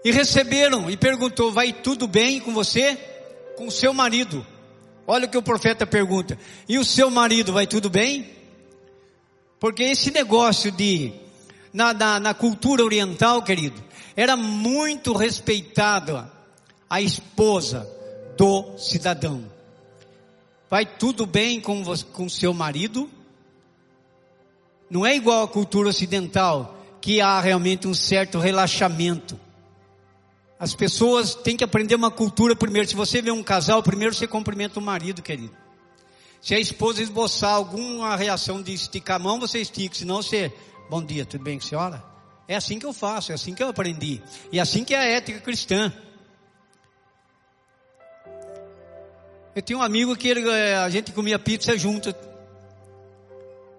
[0.03, 2.95] E receberam e perguntou: Vai tudo bem com você?
[3.55, 4.45] Com seu marido.
[5.07, 8.29] Olha o que o profeta pergunta: E o seu marido vai tudo bem?
[9.59, 11.13] Porque esse negócio de,
[11.71, 13.83] na, na, na cultura oriental, querido,
[14.15, 16.29] era muito respeitado
[16.89, 17.89] a esposa
[18.37, 19.49] do cidadão.
[20.69, 23.09] Vai tudo bem com, com seu marido?
[24.89, 29.39] Não é igual à cultura ocidental, que há realmente um certo relaxamento.
[30.59, 32.87] As pessoas têm que aprender uma cultura primeiro.
[32.87, 35.55] Se você vê um casal, primeiro você cumprimenta o marido, querido.
[36.41, 39.95] Se a esposa esboçar alguma reação de esticar a mão, você estica.
[39.95, 40.53] Senão você,
[40.89, 42.03] bom dia, tudo bem com a senhora?
[42.47, 44.21] É assim que eu faço, é assim que eu aprendi.
[44.51, 45.91] E é assim que é a ética cristã.
[49.55, 52.13] Eu tinha um amigo que ele, eh, a gente comia pizza junto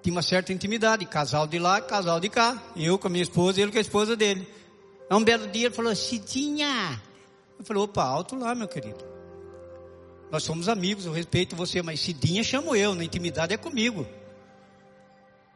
[0.07, 3.59] tinha uma certa intimidade, casal de lá, casal de cá, eu com a minha esposa
[3.59, 4.47] e ele com a esposa dele.
[5.11, 7.03] Um belo dia ele falou, Cidinha,
[7.59, 9.05] eu falei, opa, alto lá meu querido.
[10.31, 14.07] Nós somos amigos, eu respeito você, mas Cidinha chamo eu, na intimidade é comigo.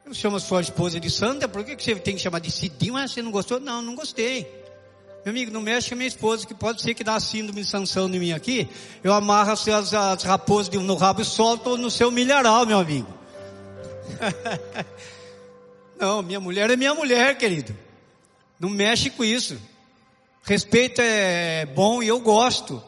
[0.05, 2.95] Eu chamo a sua esposa de Sandra, por que, você tem que chamar de Cidinha?
[2.95, 3.61] Mas você não gostou?
[3.61, 4.43] Não, não gostei.
[5.25, 7.69] Meu amigo, não mexe com a minha esposa, que pode ser que dá síndrome de
[7.69, 8.69] sanção em mim aqui.
[9.05, 13.20] Eu amarro as, as, as raposas no rabo e solto no seu milharal, meu amigo.
[15.99, 17.77] Não, minha mulher é minha mulher, querido.
[18.59, 19.61] Não mexe com isso.
[20.43, 22.83] Respeito é bom e eu gosto.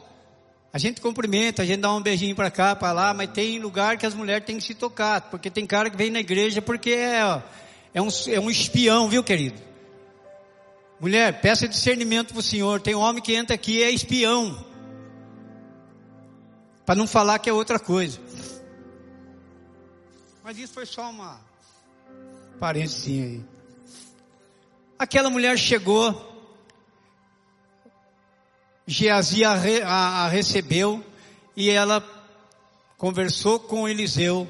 [0.72, 3.98] A gente cumprimenta, a gente dá um beijinho para cá, para lá, mas tem lugar
[3.98, 6.92] que as mulheres têm que se tocar, porque tem cara que vem na igreja porque
[6.92, 7.42] é,
[7.92, 9.61] é, um, é um espião, viu, querido?
[10.98, 12.80] Mulher, peça discernimento para o Senhor.
[12.80, 14.64] Tem homem que entra aqui é espião.
[16.87, 18.20] Para não falar que é outra coisa.
[20.44, 21.40] Mas isso foi só uma
[22.59, 23.44] parecinha aí.
[24.98, 26.33] Aquela mulher chegou,
[28.87, 31.05] Geazi a, a, a recebeu
[31.57, 32.05] e ela
[32.98, 34.48] conversou com Eliseu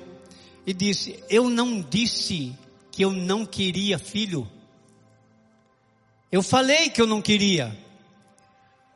[0.66, 2.56] e disse: Eu não disse
[2.90, 4.50] que eu não queria filho.
[6.30, 7.76] Eu falei que eu não queria.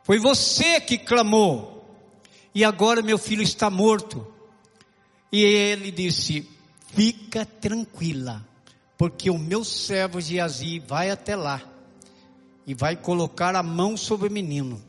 [0.03, 1.75] Foi você que clamou.
[2.55, 4.27] E agora meu filho está morto.
[5.31, 6.56] E ele disse:
[6.93, 8.45] Fica tranquila,
[8.97, 11.63] porque o meu servo Geazi vai até lá
[12.67, 14.83] e vai colocar a mão sobre o menino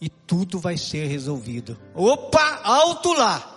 [0.00, 1.78] e tudo vai ser resolvido.
[1.94, 3.52] Opa, alto lá!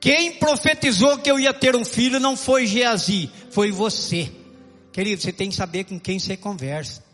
[0.00, 4.32] Quem profetizou que eu ia ter um filho não foi Geazi, foi você.
[4.92, 7.04] Querido, você tem que saber com quem você conversa.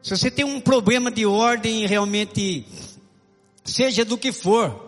[0.00, 2.64] Se você tem um problema de ordem realmente,
[3.64, 4.85] seja do que for,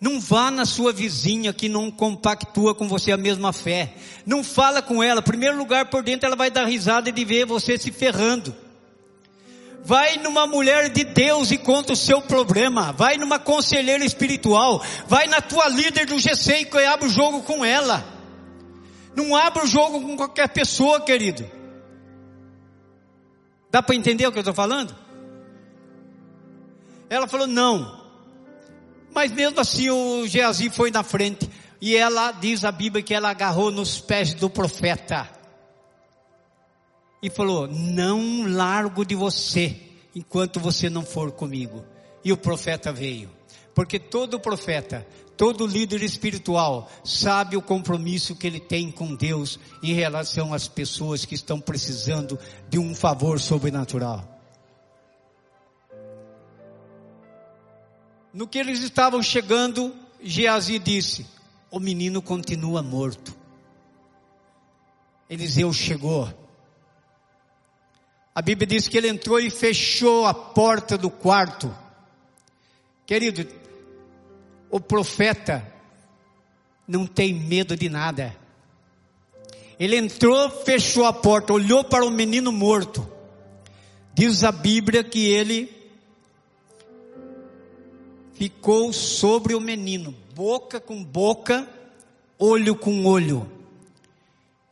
[0.00, 3.92] não vá na sua vizinha que não compactua com você a mesma fé.
[4.24, 5.20] Não fala com ela.
[5.20, 8.56] Primeiro lugar, por dentro ela vai dar risada de ver você se ferrando.
[9.84, 12.92] Vai numa mulher de Deus e conta o seu problema.
[12.92, 14.82] Vai numa conselheira espiritual.
[15.06, 18.02] Vai na tua líder do GC e abre o jogo com ela.
[19.14, 21.44] Não abra o jogo com qualquer pessoa, querido.
[23.70, 24.96] Dá para entender o que eu estou falando?
[27.10, 27.99] Ela falou não.
[29.14, 31.48] Mas mesmo assim o Geazi foi na frente.
[31.80, 35.28] E ela diz a Bíblia que ela agarrou nos pés do profeta.
[37.22, 39.76] E falou: Não largo de você
[40.14, 41.84] enquanto você não for comigo.
[42.24, 43.30] E o profeta veio.
[43.74, 45.06] Porque todo profeta,
[45.36, 51.24] todo líder espiritual sabe o compromisso que ele tem com Deus em relação às pessoas
[51.24, 52.38] que estão precisando
[52.68, 54.39] de um favor sobrenatural.
[58.32, 61.26] No que eles estavam chegando, Geazi disse:
[61.70, 63.36] o menino continua morto.
[65.28, 66.32] Eliseu chegou.
[68.34, 71.74] A Bíblia diz que ele entrou e fechou a porta do quarto.
[73.06, 73.46] Querido,
[74.70, 75.66] o profeta
[76.86, 78.36] não tem medo de nada.
[79.78, 83.06] Ele entrou, fechou a porta, olhou para o menino morto.
[84.14, 85.79] Diz a Bíblia que ele
[88.40, 91.68] ficou sobre o menino, boca com boca,
[92.38, 93.46] olho com olho,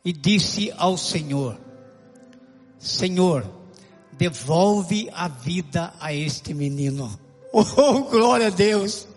[0.03, 1.55] e disse ao Senhor:
[2.79, 3.47] Senhor,
[4.13, 7.17] devolve a vida a este menino.
[7.51, 9.07] Oh, glória a Deus!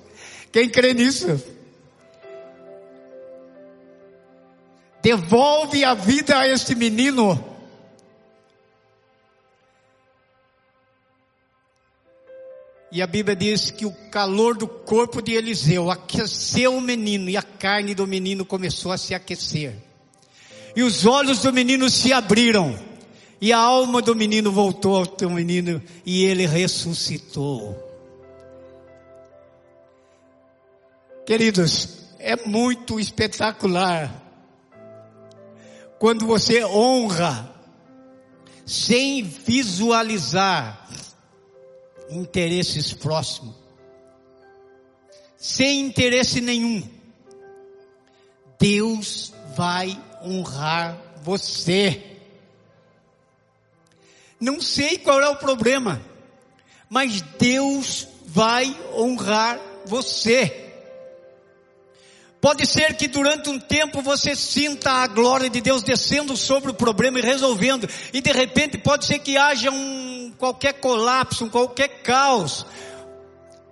[0.51, 1.39] Quem crê nisso?
[5.03, 7.52] Devolve a vida a este menino.
[12.93, 17.39] E a Bíblia diz que o calor do corpo de Eliseu aqueceu o menino e
[17.39, 19.75] a carne do menino começou a se aquecer.
[20.77, 22.79] E os olhos do menino se abriram.
[23.41, 27.75] E a alma do menino voltou ao teu menino e ele ressuscitou.
[31.25, 31.89] Queridos,
[32.19, 34.23] é muito espetacular
[35.99, 37.51] quando você honra
[38.67, 40.87] sem visualizar
[42.13, 43.55] interesses próximos,
[45.37, 46.89] sem interesse nenhum,
[48.59, 52.01] Deus vai honrar você.
[54.39, 56.01] Não sei qual é o problema,
[56.89, 60.63] mas Deus vai honrar você.
[62.41, 66.75] Pode ser que durante um tempo você sinta a glória de Deus descendo sobre o
[66.75, 70.12] problema e resolvendo, e de repente pode ser que haja um
[70.43, 72.67] qualquer colapso, qualquer caos.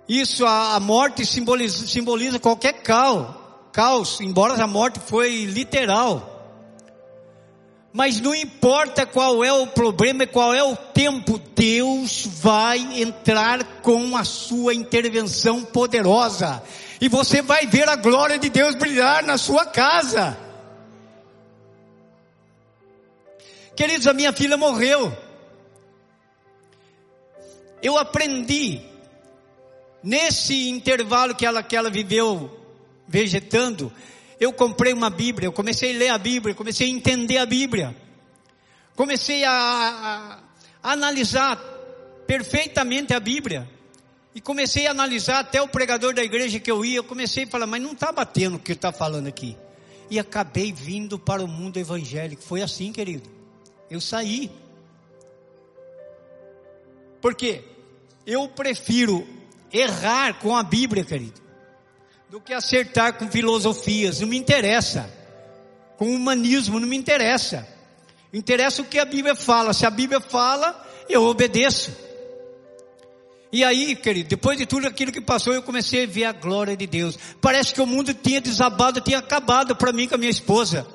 [0.07, 3.27] Isso a, a morte simboliza, simboliza qualquer caos,
[3.73, 6.29] caos, embora a morte foi literal.
[7.91, 13.81] Mas não importa qual é o problema e qual é o tempo, Deus vai entrar
[13.81, 16.63] com a sua intervenção poderosa
[17.01, 20.37] e você vai ver a glória de Deus brilhar na sua casa.
[23.75, 25.30] Queridos, a minha filha morreu.
[27.81, 28.81] Eu aprendi,
[30.03, 32.59] nesse intervalo que ela, que ela viveu
[33.07, 33.91] vegetando,
[34.39, 37.95] eu comprei uma Bíblia, eu comecei a ler a Bíblia, comecei a entender a Bíblia,
[38.95, 40.39] comecei a, a,
[40.81, 41.57] a analisar
[42.25, 43.69] perfeitamente a Bíblia.
[44.33, 47.47] E comecei a analisar até o pregador da igreja que eu ia, eu comecei a
[47.47, 49.57] falar, mas não está batendo o que está falando aqui.
[50.09, 52.41] E acabei vindo para o mundo evangélico.
[52.41, 53.29] Foi assim, querido.
[53.89, 54.49] Eu saí.
[57.21, 57.63] Por quê?
[58.25, 59.27] Eu prefiro
[59.71, 61.41] errar com a Bíblia, querido,
[62.29, 64.19] do que acertar com filosofias.
[64.19, 65.11] Não me interessa.
[65.97, 67.67] Com humanismo, não me interessa.
[68.33, 69.73] Interessa o que a Bíblia fala.
[69.73, 71.91] Se a Bíblia fala, eu obedeço.
[73.51, 76.75] E aí, querido, depois de tudo aquilo que passou, eu comecei a ver a glória
[76.77, 77.19] de Deus.
[77.41, 80.87] Parece que o mundo tinha desabado, tinha acabado para mim com a minha esposa.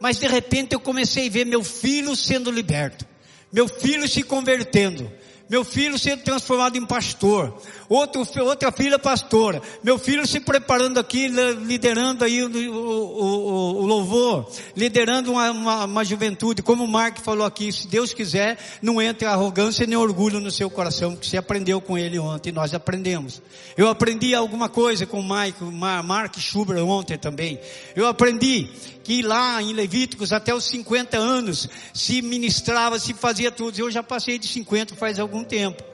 [0.00, 3.06] Mas de repente eu comecei a ver meu filho sendo liberto,
[3.52, 5.10] meu filho se convertendo,
[5.48, 11.28] meu filho sendo transformado em pastor, outro, outra filha pastora, meu filho se preparando aqui,
[11.28, 17.46] liderando aí o, o, o louvor, liderando uma, uma, uma, juventude, como o Mark falou
[17.46, 21.80] aqui, se Deus quiser, não entre arrogância nem orgulho no seu coração, porque você aprendeu
[21.80, 23.42] com ele ontem, nós aprendemos.
[23.76, 27.58] Eu aprendi alguma coisa com o Mike, Mark Schuber ontem também.
[27.94, 28.68] Eu aprendi
[29.02, 33.78] que lá em Levíticos até os 50 anos se ministrava, se fazia tudo.
[33.78, 35.93] Eu já passei de 50 faz algum tempo.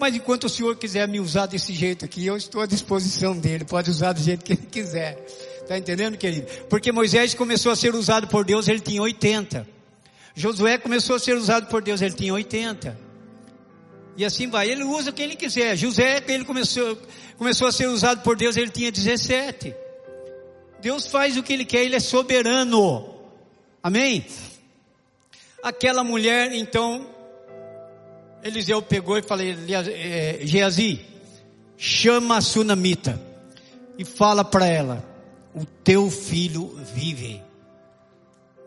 [0.00, 3.66] Mas enquanto o Senhor quiser me usar desse jeito aqui, eu estou à disposição dele.
[3.66, 5.22] Pode usar do jeito que ele quiser.
[5.60, 6.46] Está entendendo, querido?
[6.70, 9.68] Porque Moisés começou a ser usado por Deus, ele tinha 80.
[10.34, 12.98] Josué começou a ser usado por Deus, ele tinha 80.
[14.16, 14.70] E assim vai.
[14.70, 15.76] Ele usa quem ele quiser.
[15.76, 16.96] José, ele começou,
[17.36, 19.74] começou a ser usado por Deus, ele tinha 17.
[20.80, 23.16] Deus faz o que ele quer, ele é soberano.
[23.82, 24.24] Amém?
[25.62, 27.06] Aquela mulher, então,
[28.42, 31.04] Eliseu pegou e falou, é, Geazi,
[31.76, 33.20] chama a sunamita
[33.98, 35.04] e fala para ela,
[35.54, 37.42] o teu filho vive.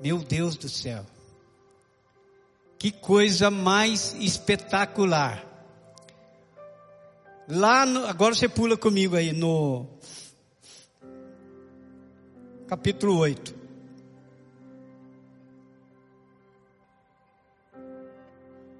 [0.02, 1.06] Meu Deus do céu.
[2.78, 5.46] Que coisa mais espetacular.
[7.48, 9.88] Lá no, agora você pula comigo aí no
[12.68, 13.63] capítulo 8.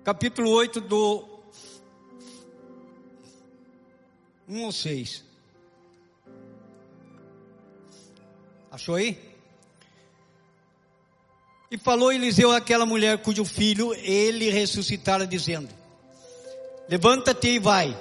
[0.04, 1.24] Capítulo 8 do
[4.50, 5.24] 1 ou 6.
[8.70, 9.18] Achou aí?
[11.72, 15.70] E falou Eliseu àquela mulher cujo filho ele ressuscitara, dizendo:
[16.90, 17.98] Levanta-te e vai,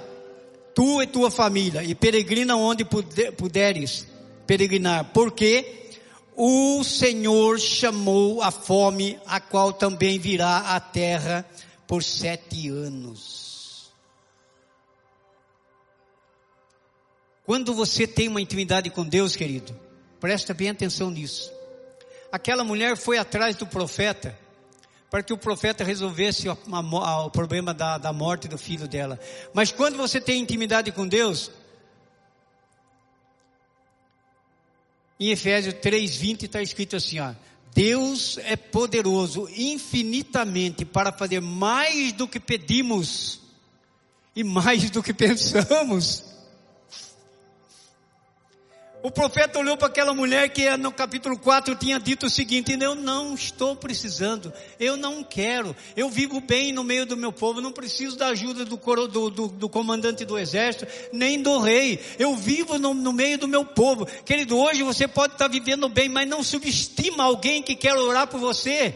[0.75, 4.05] tu e tua família, e peregrina onde puderes
[4.45, 5.89] peregrinar, porque
[6.35, 11.45] o Senhor chamou a fome, a qual também virá à terra
[11.93, 13.93] por sete anos.
[17.45, 19.79] Quando você tem uma intimidade com Deus, querido,
[20.19, 21.53] presta bem atenção nisso.
[22.31, 24.35] Aquela mulher foi atrás do profeta
[25.07, 29.19] para que o profeta resolvesse o problema da, da morte do filho dela.
[29.53, 31.51] Mas quando você tem intimidade com Deus,
[35.19, 37.35] em Efésios 3:20 está escrito assim, ó,
[37.73, 43.39] Deus é poderoso infinitamente para fazer mais do que pedimos
[44.35, 46.32] e mais do que pensamos.
[49.03, 52.95] O profeta olhou para aquela mulher que no capítulo 4 tinha dito o seguinte: Eu
[52.95, 57.73] não estou precisando, eu não quero, eu vivo bem no meio do meu povo, não
[57.73, 62.79] preciso da ajuda do, do, do, do comandante do exército, nem do rei, eu vivo
[62.79, 64.05] no, no, meio do meu povo.
[64.23, 68.39] Querido, hoje você pode estar vivendo bem, mas não subestima alguém que quer orar por
[68.39, 68.95] você.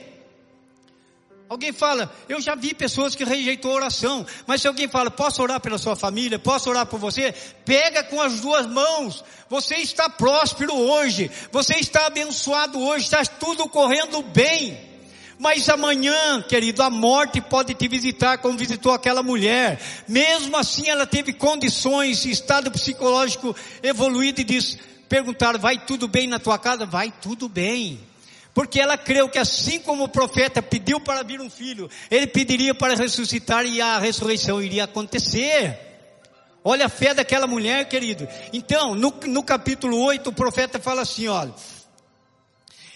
[1.50, 5.62] Alguém fala, eu já vi pessoas que rejeitou oração, mas se alguém fala, posso orar
[5.62, 7.34] pela sua família, posso orar por você,
[7.64, 9.24] pega com as duas mãos.
[9.50, 14.78] Você está próspero hoje, você está abençoado hoje, está tudo correndo bem.
[15.40, 19.80] Mas amanhã, querido, a morte pode te visitar como visitou aquela mulher.
[20.08, 26.40] Mesmo assim, ela teve condições, estado psicológico evoluído e disse, perguntaram, vai tudo bem na
[26.40, 26.86] tua casa?
[26.86, 28.07] Vai tudo bem.
[28.58, 32.74] Porque ela creu que assim como o profeta pediu para vir um filho, ele pediria
[32.74, 35.78] para ressuscitar e a ressurreição iria acontecer.
[36.64, 38.28] Olha a fé daquela mulher, querido.
[38.52, 41.54] Então, no, no capítulo 8, o profeta fala assim, olha.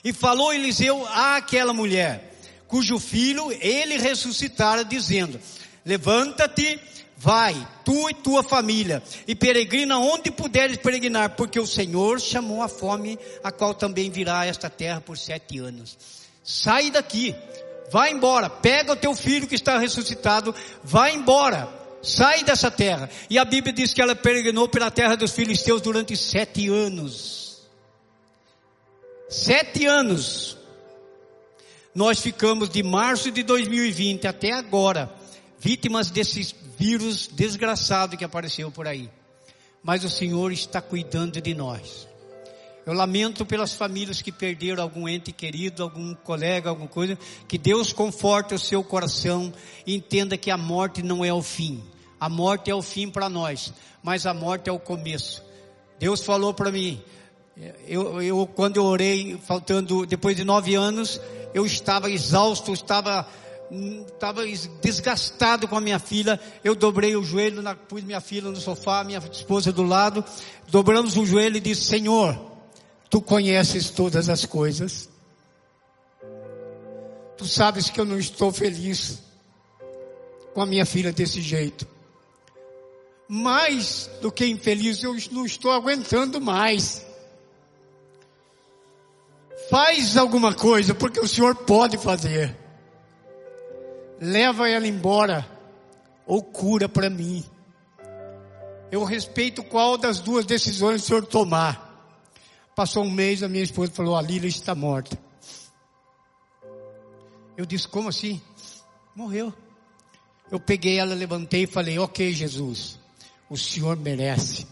[0.04, 2.34] E falou Eliseu àquela mulher,
[2.68, 5.40] cujo filho ele ressuscitara, dizendo,
[5.86, 6.80] levanta-te,
[7.24, 12.68] Vai, tu e tua família, e peregrina onde puderes peregrinar, porque o Senhor chamou a
[12.68, 15.96] fome, a qual também virá esta terra por sete anos.
[16.44, 17.36] Sai daqui,
[17.92, 21.70] vai embora, pega o teu filho que está ressuscitado, vai embora,
[22.02, 23.08] sai dessa terra.
[23.30, 27.62] E a Bíblia diz que ela peregrinou pela terra dos filisteus durante sete anos.
[29.30, 30.58] Sete anos.
[31.94, 35.21] Nós ficamos de março de 2020 até agora
[35.62, 39.08] vítimas desse vírus desgraçado que apareceu por aí.
[39.84, 42.08] Mas o Senhor está cuidando de nós.
[42.84, 47.16] Eu lamento pelas famílias que perderam algum ente querido, algum colega, alguma coisa.
[47.48, 49.54] Que Deus conforte o seu coração
[49.86, 51.84] e entenda que a morte não é o fim.
[52.20, 55.44] A morte é o fim para nós, mas a morte é o começo.
[56.00, 57.00] Deus falou para mim,
[57.88, 61.22] eu, eu, quando eu orei, faltando, depois de nove anos,
[61.54, 63.28] eu estava exausto, estava
[63.72, 64.44] estava
[64.82, 69.04] desgastado com a minha filha, eu dobrei o joelho, na, pus minha filha no sofá,
[69.04, 70.24] minha esposa do lado,
[70.68, 72.52] dobramos o joelho e disse, Senhor,
[73.10, 75.10] Tu conheces todas as coisas,
[77.38, 79.20] Tu sabes que eu não estou feliz
[80.54, 81.88] com a minha filha desse jeito.
[83.28, 87.04] Mais do que infeliz, eu não estou aguentando mais.
[89.72, 92.61] Faz alguma coisa, porque o Senhor pode fazer
[94.22, 95.48] leva ela embora
[96.28, 97.44] ou cura para mim.
[98.92, 101.90] Eu respeito qual das duas decisões o senhor tomar.
[102.76, 105.18] Passou um mês, a minha esposa falou: a Lília está morta.
[107.58, 108.40] Eu disse: como assim?
[109.16, 109.52] Morreu.
[110.52, 113.00] Eu peguei ela, levantei e falei: ok, Jesus,
[113.50, 114.68] o senhor merece.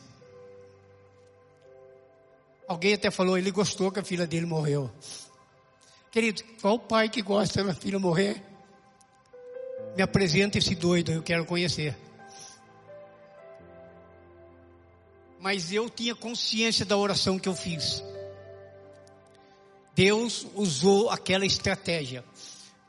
[2.68, 4.92] Alguém até falou: ele gostou que a filha dele morreu.
[6.12, 8.49] Querido, qual pai que gosta da filha morrer?
[10.00, 11.94] Me apresenta esse doido, eu quero conhecer.
[15.42, 18.02] Mas eu tinha consciência da oração que eu fiz.
[19.94, 22.24] Deus usou aquela estratégia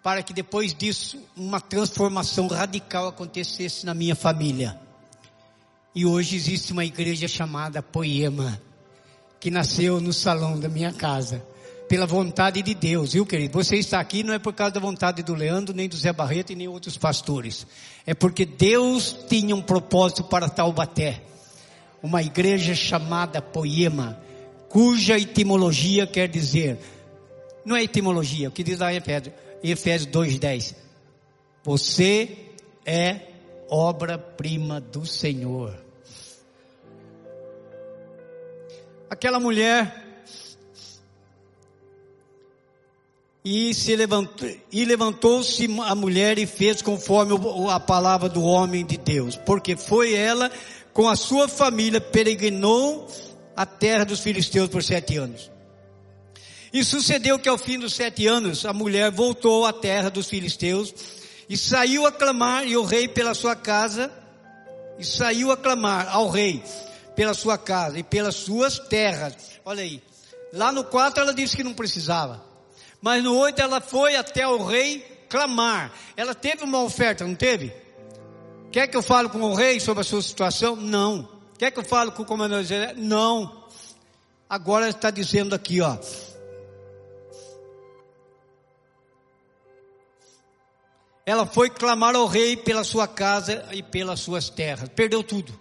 [0.05, 4.81] para que depois disso uma transformação radical acontecesse na minha família.
[5.93, 8.63] E hoje existe uma igreja chamada Poema,
[9.41, 11.45] que nasceu no salão da minha casa,
[11.91, 13.53] pela vontade de Deus, viu querido?
[13.53, 16.53] Você está aqui não é por causa da vontade do Leandro, nem do Zé Barreto
[16.53, 17.67] e nem outros pastores.
[18.07, 21.21] É porque Deus tinha um propósito para Taubaté.
[22.01, 24.23] Uma igreja chamada Poema,
[24.69, 26.79] cuja etimologia quer dizer,
[27.65, 30.77] não é etimologia, o que diz lá em Efésios, Efésios 2,10.
[31.65, 32.53] Você
[32.87, 33.21] é
[33.69, 35.77] obra-prima do Senhor.
[39.11, 40.00] Aquela mulher
[43.45, 47.35] e se levantou e levantou-se a mulher e fez conforme
[47.71, 50.51] a palavra do homem de Deus, porque foi ela
[50.93, 53.09] com a sua família peregrinou
[53.57, 55.51] a terra dos filisteus por sete anos.
[56.73, 60.95] E sucedeu que ao fim dos sete anos a mulher voltou à terra dos filisteus
[61.49, 64.11] e saiu a clamar e o rei pela sua casa
[64.99, 66.63] e saiu a clamar ao rei
[67.17, 69.35] pela sua casa e pelas suas terras.
[69.65, 70.01] Olha aí.
[70.53, 72.50] Lá no 4 ela disse que não precisava.
[73.01, 75.93] Mas no 8 ela foi até o rei clamar.
[76.17, 77.73] Ela teve uma oferta, não teve?
[78.71, 80.77] Quer que eu fale com o rei sobre a sua situação?
[80.77, 81.29] Não.
[81.59, 82.73] Quer que eu fale com o comandante?
[82.97, 83.65] Não.
[84.49, 85.97] Agora está dizendo aqui, ó.
[91.31, 94.89] ela foi clamar ao rei pela sua casa e pelas suas terras.
[94.89, 95.59] Perdeu tudo.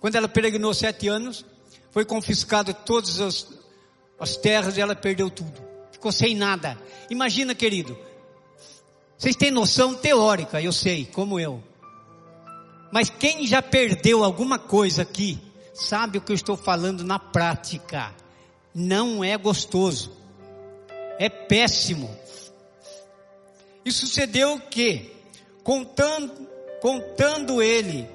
[0.00, 1.44] Quando ela peregrinou sete anos,
[1.92, 3.46] foi confiscado todas as,
[4.18, 5.65] as terras e ela perdeu tudo.
[5.96, 6.76] Ficou sem nada.
[7.08, 7.98] Imagina, querido.
[9.16, 11.64] Vocês têm noção teórica, eu sei, como eu.
[12.92, 15.38] Mas quem já perdeu alguma coisa aqui,
[15.72, 18.14] sabe o que eu estou falando na prática.
[18.74, 20.12] Não é gostoso.
[21.18, 22.14] É péssimo.
[23.82, 25.16] E sucedeu que,
[25.64, 26.46] contando,
[26.82, 28.06] contando ele,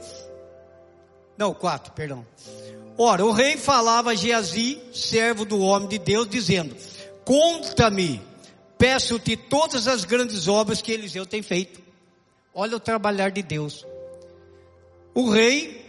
[1.36, 2.24] não, quatro, perdão.
[2.96, 6.76] Ora, o rei falava a Geazi, servo do homem de Deus, dizendo:
[7.26, 8.22] Conta-me,
[8.78, 11.82] peço-te todas as grandes obras que Eliseu tem feito.
[12.54, 13.86] Olha o trabalhar de Deus.
[15.14, 15.82] O rei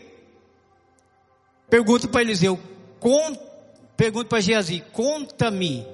[1.69, 2.59] pergunta para Eliseu,
[3.97, 5.87] pergunta para Geazi, conta-me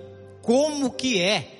[0.42, 1.58] como que é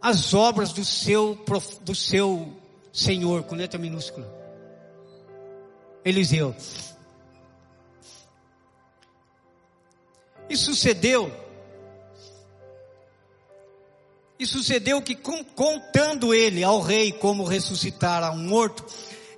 [0.00, 1.34] as obras do seu,
[1.80, 2.52] do seu
[2.92, 4.26] Senhor, com letra minúscula.
[6.04, 6.54] Eliseu.
[10.48, 11.30] E sucedeu,
[14.38, 18.84] e sucedeu que contando ele ao rei como ressuscitara um morto,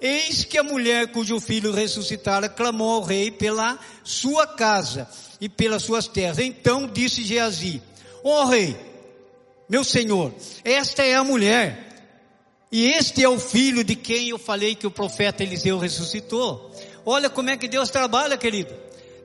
[0.01, 5.09] eis que a mulher cujo filho ressuscitara clamou ao rei pela sua casa
[5.41, 6.39] e pelas suas terras.
[6.39, 7.83] Então disse Geazi,
[8.23, 8.77] ó oh, rei,
[9.69, 10.35] meu Senhor,
[10.65, 11.89] esta é a mulher.
[12.73, 16.71] E este é o filho de quem eu falei que o profeta Eliseu ressuscitou.
[17.05, 18.73] Olha como é que Deus trabalha, querido.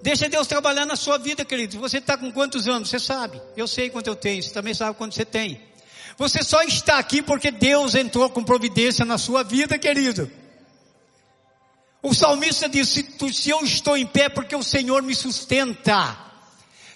[0.06, 1.80] Deixa Deus trabalhar na sua vida, querido.
[1.80, 2.90] Você está com quantos anos?
[2.90, 3.42] Você sabe.
[3.58, 4.44] Eu sei quanto eu tenho.
[4.44, 5.60] Você também sabe quanto você tem.
[6.16, 10.32] Você só está aqui porque Deus entrou com providência na sua vida, querido.
[12.04, 13.04] O salmista disse:
[13.34, 16.16] se eu estou em pé, porque o Senhor me sustenta.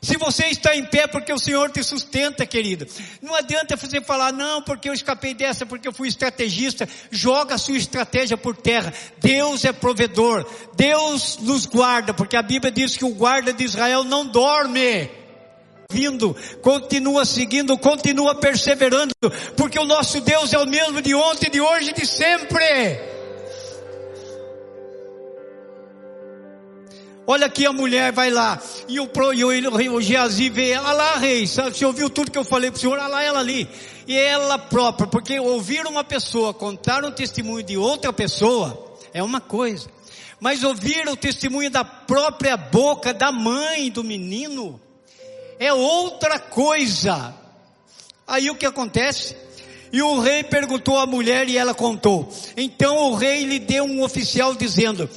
[0.01, 2.87] Se você está em pé porque o Senhor te sustenta, querido.
[3.21, 6.87] Não adianta você falar, não, porque eu escapei dessa, porque eu fui estrategista.
[7.11, 8.93] Joga a sua estratégia por terra.
[9.19, 10.45] Deus é provedor.
[10.75, 15.09] Deus nos guarda, porque a Bíblia diz que o guarda de Israel não dorme.
[15.91, 19.11] Vindo, continua seguindo, continua perseverando,
[19.57, 23.18] porque o nosso Deus é o mesmo de ontem, de hoje e de sempre.
[27.31, 28.59] Olha aqui a mulher vai lá.
[28.87, 32.43] E o, e o, o Geazi vê, ela lá, rei, você ouviu tudo que eu
[32.43, 32.97] falei para o senhor?
[32.97, 33.69] Olha lá ela ali.
[34.07, 39.39] E ela própria, porque ouvir uma pessoa contar um testemunho de outra pessoa é uma
[39.39, 39.87] coisa.
[40.39, 44.81] Mas ouvir o testemunho da própria boca da mãe do menino
[45.59, 47.35] é outra coisa.
[48.25, 49.35] Aí o que acontece?
[49.91, 52.31] E o rei perguntou à mulher e ela contou.
[52.55, 55.09] Então o rei lhe deu um oficial dizendo: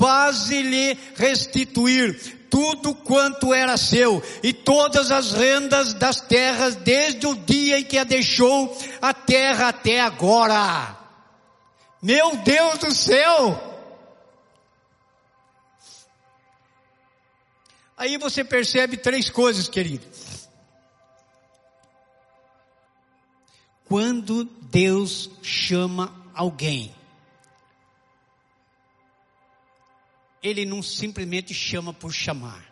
[0.00, 7.78] faze-lhe restituir tudo quanto era seu e todas as rendas das terras desde o dia
[7.78, 10.96] em que a deixou a terra até agora.
[12.00, 13.68] Meu Deus do céu!
[17.96, 20.06] Aí você percebe três coisas, querido.
[23.90, 26.94] quando Deus chama alguém,
[30.42, 32.64] Ele não simplesmente chama por chamar.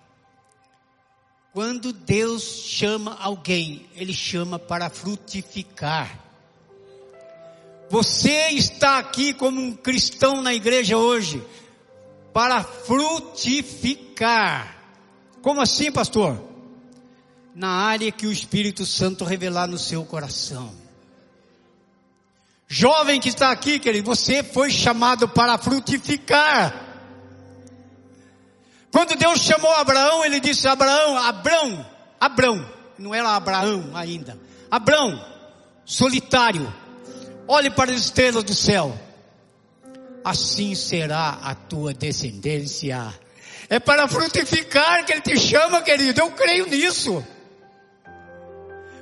[1.52, 6.18] Quando Deus chama alguém, Ele chama para frutificar.
[7.90, 11.42] Você está aqui como um cristão na igreja hoje,
[12.32, 14.76] para frutificar.
[15.42, 16.40] Como assim, pastor?
[17.54, 20.72] Na área que o Espírito Santo revelar no seu coração.
[22.68, 26.87] Jovem que está aqui, querido, você foi chamado para frutificar.
[28.98, 31.86] Quando Deus chamou Abraão, ele disse: Abraão, Abraão,
[32.18, 32.68] Abraão,
[32.98, 34.36] não era Abraão ainda,
[34.68, 35.24] Abraão,
[35.84, 36.74] solitário,
[37.46, 38.98] olhe para as estrelas do céu,
[40.24, 43.14] assim será a tua descendência.
[43.68, 47.24] É para frutificar que Ele te chama, querido, eu creio nisso.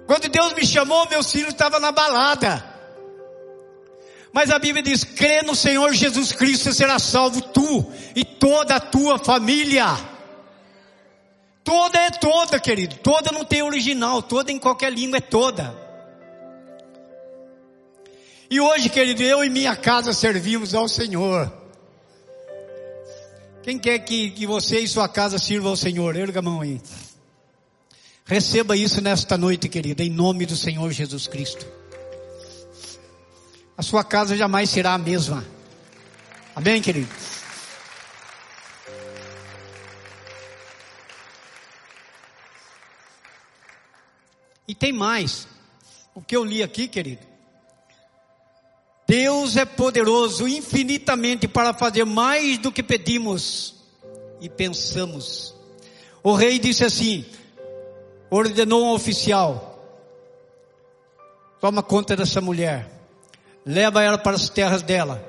[0.06, 2.75] Quando Deus me chamou, meu filho estava na balada.
[4.36, 8.76] Mas a Bíblia diz: crê no Senhor Jesus Cristo e será salvo tu e toda
[8.76, 9.86] a tua família.
[11.64, 12.96] Toda é toda, querido.
[12.96, 14.20] Toda não tem original.
[14.20, 15.74] Toda em qualquer língua é toda.
[18.50, 21.50] E hoje, querido, eu e minha casa servimos ao Senhor.
[23.62, 26.14] Quem quer que, que você e sua casa sirvam ao Senhor?
[26.14, 26.78] Erga a mão aí.
[28.26, 31.75] Receba isso nesta noite, querido, em nome do Senhor Jesus Cristo
[33.76, 35.44] a sua casa jamais será a mesma.
[36.54, 37.14] Amém, querido?
[44.66, 45.46] E tem mais.
[46.14, 47.26] O que eu li aqui, querido.
[49.06, 53.74] Deus é poderoso infinitamente para fazer mais do que pedimos
[54.40, 55.54] e pensamos.
[56.22, 57.24] O rei disse assim:
[58.30, 59.78] ordenou um oficial,
[61.60, 62.95] toma conta dessa mulher
[63.66, 65.22] leva ela para as terras dela,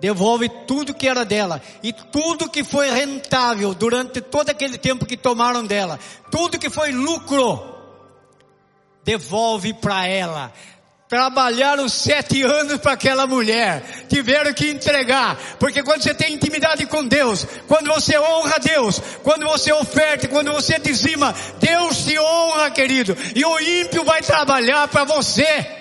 [0.00, 1.60] devolve tudo que era dela.
[1.82, 5.98] E tudo que foi rentável durante todo aquele tempo que tomaram dela,
[6.30, 7.74] tudo que foi lucro,
[9.04, 10.52] devolve para ela.
[11.08, 17.04] Trabalharam sete anos para aquela mulher, tiveram que entregar, porque quando você tem intimidade com
[17.04, 23.16] Deus, quando você honra Deus, quando você oferta, quando você dizima, Deus te honra, querido,
[23.34, 25.80] e o ímpio vai trabalhar para você.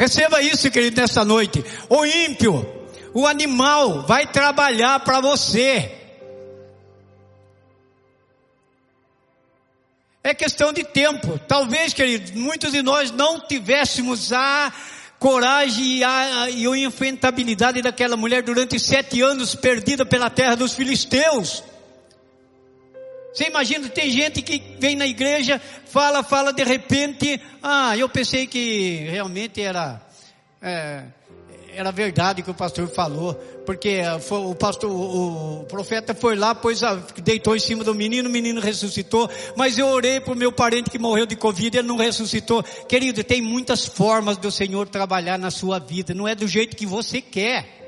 [0.00, 1.62] Receba isso, querido, nessa noite.
[1.86, 2.66] O ímpio,
[3.12, 5.94] o animal, vai trabalhar para você.
[10.24, 11.38] É questão de tempo.
[11.46, 14.72] Talvez, querido, muitos de nós não tivéssemos a
[15.18, 20.72] coragem e, a, e a enfrentabilidade daquela mulher durante sete anos perdida pela terra dos
[20.72, 21.62] filisteus.
[23.32, 28.46] Você imagina, tem gente que vem na igreja, fala, fala, de repente, ah, eu pensei
[28.46, 30.00] que realmente era,
[30.60, 31.04] é,
[31.72, 36.80] era verdade que o pastor falou, porque foi, o pastor, o, profeta foi lá, pois
[37.22, 40.90] deitou em cima do menino, o menino ressuscitou, mas eu orei para o meu parente
[40.90, 42.64] que morreu de Covid, ele não ressuscitou.
[42.88, 46.84] Querido, tem muitas formas do Senhor trabalhar na sua vida, não é do jeito que
[46.84, 47.78] você quer.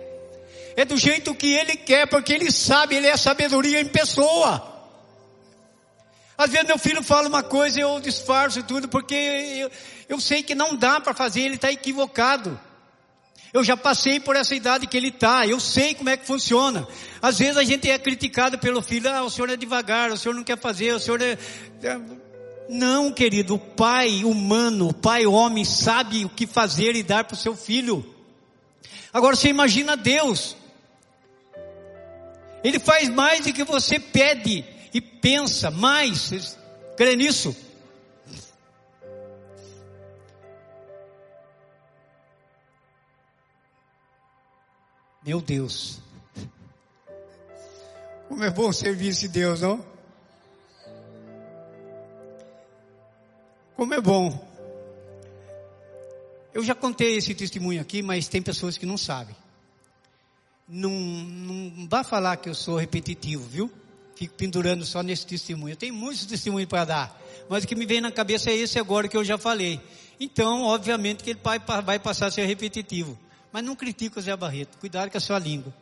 [0.76, 4.71] É do jeito que Ele quer, porque Ele sabe, Ele é sabedoria em pessoa.
[6.36, 9.70] Às vezes meu filho fala uma coisa e eu disfarço tudo porque eu,
[10.08, 12.58] eu sei que não dá para fazer, ele está equivocado.
[13.52, 16.88] Eu já passei por essa idade que ele está, eu sei como é que funciona.
[17.20, 20.34] Às vezes a gente é criticado pelo filho, ah, o senhor é devagar, o senhor
[20.34, 21.38] não quer fazer, o senhor é...
[21.82, 22.00] é
[22.68, 27.34] não, querido, o pai humano, o pai homem sabe o que fazer e dar para
[27.34, 28.02] o seu filho.
[29.12, 30.56] Agora você imagina Deus.
[32.64, 36.20] Ele faz mais do que você pede e pensa mais.
[36.20, 36.58] Vocês
[36.96, 37.56] creem nisso?
[45.24, 46.00] Meu Deus.
[48.28, 49.84] Como é bom servir esse Deus, não?
[53.76, 54.50] Como é bom.
[56.52, 59.34] Eu já contei esse testemunho aqui, mas tem pessoas que não sabem.
[60.68, 63.72] Não, não vá falar que eu sou repetitivo, viu?
[64.22, 65.72] Fico pendurando só nesse testemunho.
[65.72, 68.78] Eu tenho muitos testemunhos para dar, mas o que me vem na cabeça é esse
[68.78, 69.80] agora que eu já falei.
[70.20, 73.18] Então, obviamente que ele vai, vai passar a ser repetitivo.
[73.50, 75.74] Mas não critica o Zé Barreto, cuidado com a sua língua.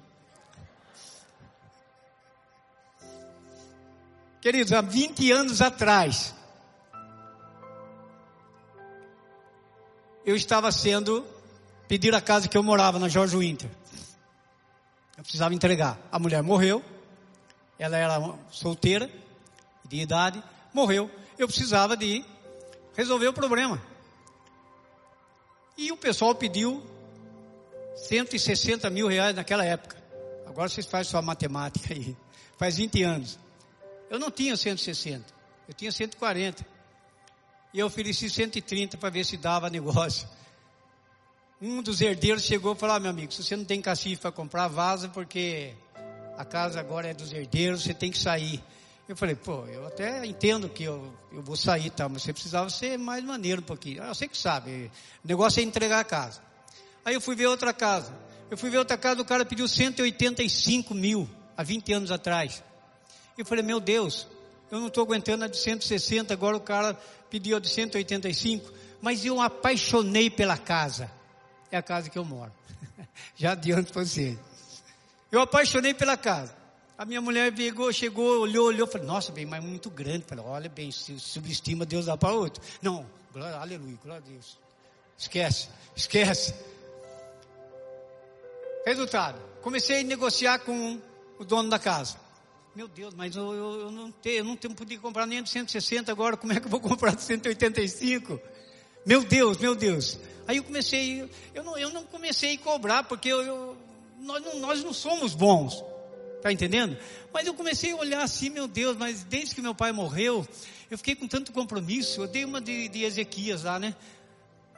[4.40, 6.34] Queridos, há 20 anos atrás,
[10.24, 11.26] eu estava sendo
[11.86, 13.70] pedir a casa que eu morava na Jorge Winter.
[15.18, 15.98] Eu precisava entregar.
[16.10, 16.82] A mulher morreu,
[17.80, 19.10] ela era solteira,
[19.86, 20.40] de idade,
[20.72, 21.10] morreu.
[21.38, 22.22] Eu precisava de
[22.94, 23.80] resolver o problema.
[25.78, 26.84] E o pessoal pediu
[27.96, 29.96] 160 mil reais naquela época.
[30.46, 32.14] Agora vocês fazem sua matemática aí.
[32.58, 33.38] Faz 20 anos.
[34.10, 35.24] Eu não tinha 160,
[35.66, 36.66] eu tinha 140.
[37.72, 40.28] E eu ofereci 130 para ver se dava negócio.
[41.62, 44.32] Um dos herdeiros chegou e falou: ah, meu amigo, se você não tem cacife para
[44.32, 45.74] comprar, vaza, porque
[46.40, 48.64] a casa agora é dos herdeiros, você tem que sair.
[49.06, 52.70] Eu falei, pô, eu até entendo que eu, eu vou sair, tá, mas você precisava
[52.70, 54.02] ser mais maneiro um pouquinho.
[54.02, 54.90] Ah, sei que sabe,
[55.22, 56.40] o negócio é entregar a casa.
[57.04, 58.14] Aí eu fui ver outra casa.
[58.50, 62.64] Eu fui ver outra casa, o cara pediu 185 mil, há 20 anos atrás.
[63.36, 64.26] Eu falei, meu Deus,
[64.70, 68.72] eu não estou aguentando a de 160, agora o cara pediu a de 185,
[69.02, 71.10] mas eu apaixonei pela casa.
[71.70, 72.52] É a casa que eu moro.
[73.36, 74.38] Já adianto para você.
[75.30, 76.54] Eu apaixonei pela casa.
[76.98, 80.24] A minha mulher pegou, chegou, olhou, olhou, falei, nossa, bem, mas muito grande.
[80.26, 82.62] Falei, olha bem, se subestima Deus dá para outro.
[82.82, 84.58] Não, glória, aleluia, glória a Deus.
[85.16, 86.54] Esquece, esquece.
[88.84, 91.00] Resultado, comecei a negociar com
[91.38, 92.18] o dono da casa.
[92.74, 95.50] Meu Deus, mas eu, eu, eu não tenho, eu não tenho podia comprar nem de
[95.50, 98.40] 160 agora, como é que eu vou comprar de 185?
[99.06, 100.18] Meu Deus, meu Deus.
[100.46, 103.76] Aí eu comecei, eu não, eu não comecei a cobrar, porque eu, eu
[104.20, 105.84] nós, não, nós não somos bons.
[106.36, 106.96] Está entendendo?
[107.32, 110.46] Mas eu comecei a olhar assim, meu Deus, mas desde que meu pai morreu,
[110.90, 112.22] eu fiquei com tanto compromisso.
[112.22, 113.94] Eu dei uma de, de Ezequias lá, né?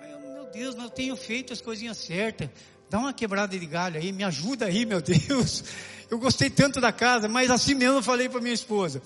[0.00, 2.50] Eu, meu Deus, mas eu tenho feito as coisinhas certas.
[2.90, 5.64] Dá uma quebrada de galho aí, me ajuda aí, meu Deus.
[6.10, 9.00] Eu gostei tanto da casa, mas assim mesmo eu falei para minha esposa.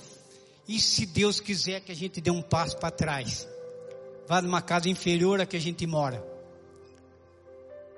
[0.67, 3.47] E se Deus quiser que a gente dê um passo para trás?
[4.27, 6.25] Vá numa casa inferior a que a gente mora.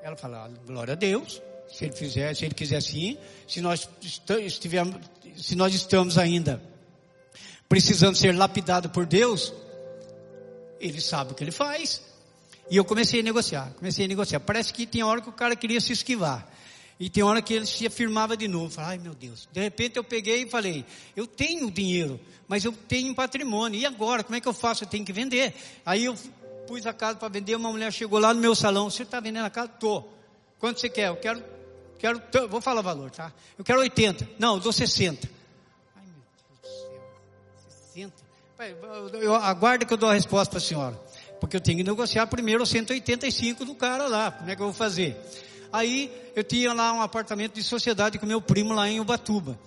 [0.02, 1.40] Ela fala, ah, glória a Deus.
[1.70, 3.88] Se ele fizer, se ele quiser assim, se nós
[4.40, 4.96] estivermos,
[5.36, 6.62] se nós estamos ainda
[7.68, 9.52] precisando ser lapidado por Deus,
[10.80, 12.02] ele sabe o que ele faz.
[12.70, 14.40] E eu comecei a negociar, comecei a negociar.
[14.40, 16.50] Parece que tem hora que o cara queria se esquivar.
[17.00, 18.70] E tem hora que ele se afirmava de novo.
[18.70, 19.48] Falei, ai meu Deus.
[19.52, 23.78] De repente eu peguei e falei, eu tenho dinheiro, mas eu tenho patrimônio.
[23.78, 24.24] E agora?
[24.24, 24.84] Como é que eu faço?
[24.84, 25.54] Eu tenho que vender.
[25.86, 26.16] Aí eu
[26.66, 28.90] pus a casa para vender, uma mulher chegou lá no meu salão.
[28.90, 29.68] Você está vendendo a casa?
[29.68, 30.04] Tô.
[30.58, 31.08] Quanto você quer?
[31.08, 31.42] Eu quero,
[31.98, 33.32] quero, vou falar o valor, tá?
[33.58, 34.28] Eu quero 80.
[34.38, 35.28] Não, eu dou 60.
[35.96, 37.00] Ai meu Deus do céu.
[37.94, 38.28] 60.
[39.20, 41.00] Eu, aguarde que eu dou a resposta para a senhora.
[41.40, 44.30] Porque eu tenho que negociar primeiro os 185 do cara lá.
[44.32, 45.16] Como é que eu vou fazer?
[45.72, 49.58] Aí eu tinha lá um apartamento de sociedade com meu primo lá em Ubatuba.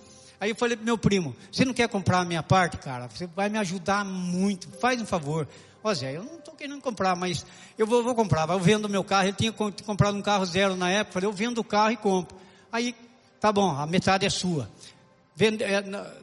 [0.42, 3.06] Aí eu falei pro meu primo, você não quer comprar a minha parte, cara?
[3.06, 4.68] Você vai me ajudar muito.
[4.80, 5.46] Faz um favor.
[5.84, 7.46] Ó Zé, eu não estou querendo comprar, mas
[7.78, 8.48] eu vou, vou comprar.
[8.48, 9.28] Eu vendo meu carro.
[9.28, 11.12] Ele tinha comprado um carro zero na época.
[11.12, 12.36] Falei, eu vendo o carro e compro.
[12.72, 12.92] Aí,
[13.38, 14.68] tá bom, a metade é sua.
[15.38, 15.80] É,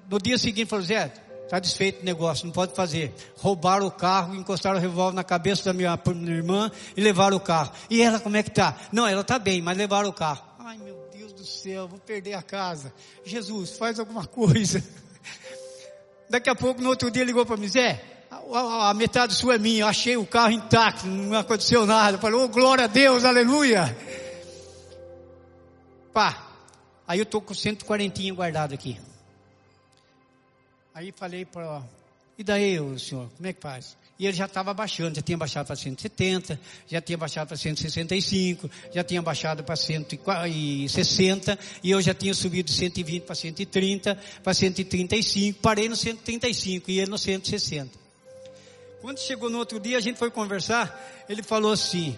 [0.10, 1.14] no dia seguinte, falou, Zé,
[1.46, 3.16] Está desfeito o negócio, não pode fazer.
[3.38, 7.40] Roubaram o carro, encostaram o revólver na cabeça da minha, minha irmã e levaram o
[7.40, 7.72] carro.
[7.90, 8.76] E ela como é que está?
[8.92, 10.44] Não, ela está bem, mas levaram o carro.
[10.60, 10.99] Ai meu
[11.40, 12.94] do céu, vou perder a casa.
[13.24, 14.84] Jesus, faz alguma coisa.
[16.30, 19.58] Daqui a pouco, no outro dia, ligou para mim, Zé, a, a, metade sua é
[19.58, 22.18] minha, eu achei o carro intacto, não aconteceu nada.
[22.18, 23.96] Falou, oh, glória a Deus, aleluia.
[26.14, 26.46] Pá,
[27.08, 29.00] aí eu estou com 140 guardado aqui.
[30.94, 31.82] Aí falei para,
[32.38, 33.98] e daí senhor, como é que faz?
[34.20, 38.70] E ele já estava baixando, já tinha baixado para 170, já tinha baixado para 165,
[38.94, 44.54] já tinha baixado para 160, e eu já tinha subido de 120 para 130, para
[44.54, 47.98] 135, parei no 135 e ele no 160.
[49.02, 52.18] Quando chegou no outro dia, a gente foi conversar, ele falou assim,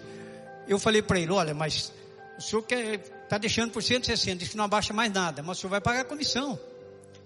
[0.66, 1.92] eu falei para ele, olha, mas
[2.36, 2.66] o senhor
[3.22, 6.00] está deixando por 160, diz que não abaixa mais nada, mas o senhor vai pagar
[6.00, 6.58] a comissão.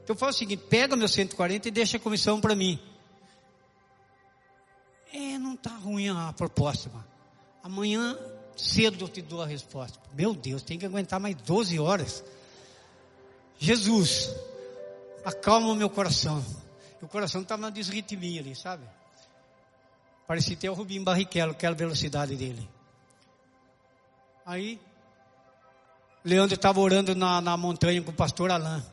[0.05, 2.79] Então fala o seguinte, pega meu 140 e deixa a comissão para mim.
[5.17, 7.07] É, não está ruim a proposta, mano.
[7.63, 8.19] Amanhã
[8.55, 9.99] cedo eu te dou a resposta.
[10.13, 12.23] Meu Deus, tem que aguentar mais 12 horas.
[13.59, 14.31] Jesus,
[15.25, 16.45] acalma o meu coração.
[17.01, 18.85] O coração estava na desritmia ali, sabe?
[20.27, 22.69] Parecia ter o Rubinho Barrichello, aquela velocidade dele.
[24.45, 24.79] Aí,
[26.23, 28.85] Leandro estava orando na, na montanha com o pastor Alain.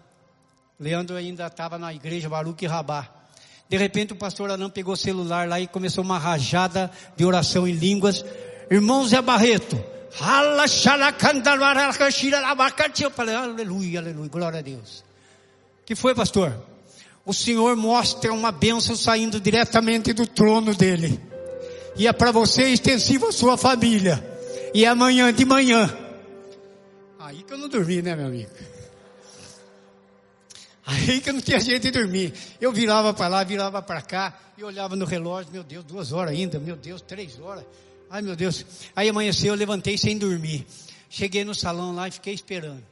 [0.80, 3.23] Leandro ainda estava na igreja Baruque Rabá.
[3.70, 7.68] De repente o pastor Arão pegou o celular lá e começou uma rajada de oração
[7.68, 8.24] em línguas.
[8.70, 9.82] Irmão Zé Barreto,
[13.04, 15.04] eu falei, aleluia, aleluia, glória a Deus.
[15.86, 16.54] que foi, pastor?
[17.26, 21.20] O Senhor mostra uma bênção saindo diretamente do trono dele.
[21.96, 24.24] E é para você extensivo a sua família.
[24.74, 25.92] E é amanhã de manhã.
[27.20, 28.52] Aí que eu não dormi, né, meu amigo?
[30.86, 32.34] Aí que não tinha jeito de dormir.
[32.60, 36.34] Eu virava para lá, virava para cá, e olhava no relógio, meu Deus, duas horas
[36.34, 37.64] ainda, meu Deus, três horas.
[38.10, 38.66] Ai meu Deus.
[38.96, 40.66] Aí amanheceu, eu levantei sem dormir.
[41.10, 42.84] Cheguei no salão lá e fiquei esperando.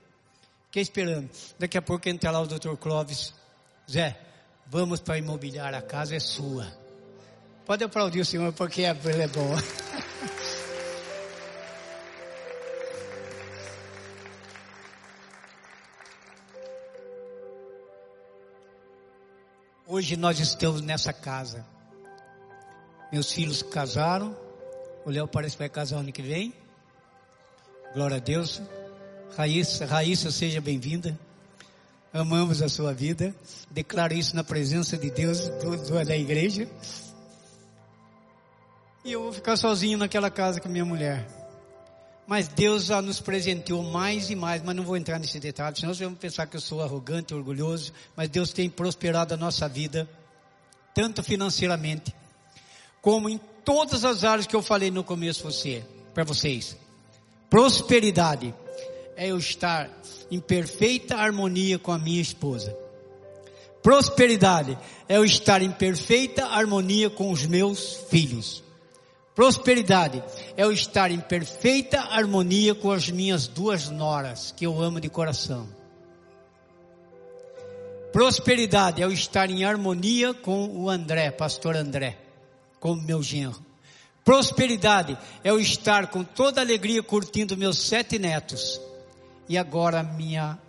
[0.67, 1.29] Fiquei esperando.
[1.59, 3.33] Daqui a pouco entra lá o doutor Clóvis.
[3.89, 4.17] Zé,
[4.67, 6.65] vamos para imobiliar, a casa é sua.
[7.65, 9.55] Pode aplaudir o senhor porque ele é bom.
[19.93, 21.65] Hoje nós estamos nessa casa.
[23.11, 24.33] Meus filhos casaram.
[25.05, 26.53] O Léo parece que vai casar ano que vem.
[27.93, 28.61] Glória a Deus.
[29.35, 31.19] Raíssa, Raíssa seja bem-vinda.
[32.13, 33.35] Amamos a sua vida.
[33.69, 36.69] Declaro isso na presença de Deus, do, da igreja.
[39.03, 41.40] E eu vou ficar sozinho naquela casa com minha mulher.
[42.27, 45.93] Mas Deus já nos presenteou mais e mais, mas não vou entrar nesse detalhe, senão
[45.93, 50.09] vocês vão pensar que eu sou arrogante, orgulhoso, mas Deus tem prosperado a nossa vida,
[50.93, 52.13] tanto financeiramente,
[53.01, 56.77] como em todas as áreas que eu falei no começo você, para vocês.
[57.49, 58.53] Prosperidade
[59.15, 59.89] é eu estar
[60.29, 62.75] em perfeita harmonia com a minha esposa.
[63.83, 64.77] Prosperidade
[65.09, 68.63] é eu estar em perfeita harmonia com os meus filhos.
[69.33, 70.21] Prosperidade
[70.57, 75.09] é eu estar em perfeita harmonia com as minhas duas noras, que eu amo de
[75.09, 75.69] coração.
[78.11, 82.17] Prosperidade é eu estar em harmonia com o André, pastor André,
[82.77, 83.65] com o meu genro.
[84.25, 88.81] Prosperidade é eu estar com toda alegria curtindo meus sete netos.
[89.47, 90.59] E agora minha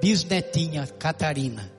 [0.00, 1.72] bisnetinha Catarina.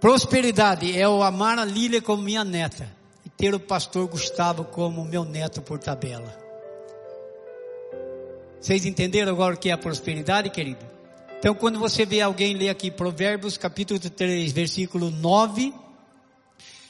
[0.00, 3.01] Prosperidade é eu amar a Lília como minha neta
[3.42, 6.32] ter o pastor Gustavo como meu neto por tabela.
[8.60, 10.86] Vocês entenderam agora o que é a prosperidade, querido?
[11.40, 15.74] Então, quando você vê alguém ler aqui Provérbios capítulo 3, versículo 9,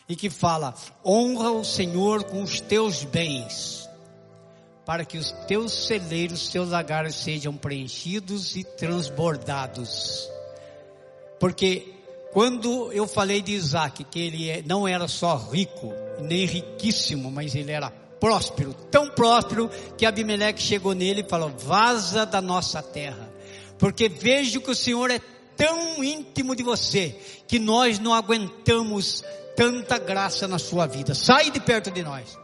[0.06, 3.88] e que fala: honra o Senhor com os teus bens,
[4.84, 10.30] para que os teus celeiros, seus lagares sejam preenchidos e transbordados.
[11.40, 11.94] Porque
[12.30, 17.54] quando eu falei de Isaac, que ele é, não era só rico, nem riquíssimo, mas
[17.54, 23.28] ele era próspero, tão próspero que Abimeleque chegou nele e falou: vaza da nossa terra,
[23.78, 25.20] porque vejo que o Senhor é
[25.56, 29.24] tão íntimo de você que nós não aguentamos
[29.56, 31.14] tanta graça na sua vida.
[31.14, 32.38] Sai de perto de nós.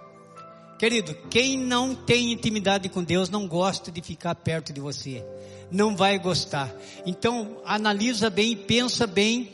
[0.79, 5.25] Querido, quem não tem intimidade com Deus não gosta de ficar perto de você.
[5.71, 6.73] Não vai gostar.
[7.05, 9.51] Então, analisa bem, pensa bem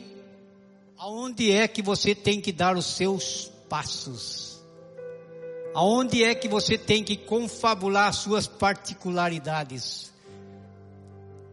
[0.97, 4.59] aonde é que você tem que dar os seus passos.
[5.73, 10.13] Aonde é que você tem que confabular suas particularidades?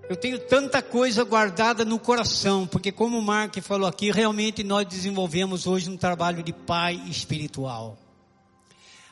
[0.08, 4.86] Eu tenho tanta coisa guardada no coração, porque como o Mark falou aqui, realmente nós
[4.86, 7.98] desenvolvemos hoje um trabalho de pai espiritual.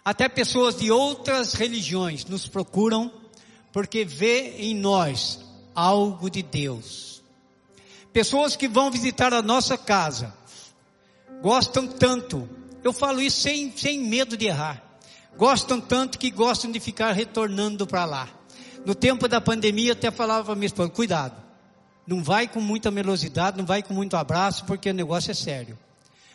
[0.04, 3.10] Até pessoas de outras religiões nos procuram
[3.72, 5.40] porque vê em nós
[5.74, 7.22] algo de Deus.
[8.12, 10.34] Pessoas que vão visitar a nossa casa
[11.40, 12.48] gostam tanto
[12.82, 14.82] eu falo isso sem, sem medo de errar.
[15.36, 18.28] Gostam tanto que gostam de ficar retornando para lá.
[18.84, 21.34] No tempo da pandemia, até falava para minha esposa: cuidado,
[22.06, 25.78] não vai com muita melosidade, não vai com muito abraço, porque o negócio é sério.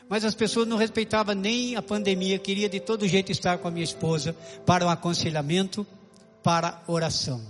[0.07, 3.71] Mas as pessoas não respeitavam nem a pandemia, queria de todo jeito estar com a
[3.71, 4.35] minha esposa
[4.65, 5.85] para um aconselhamento,
[6.43, 7.41] para oração.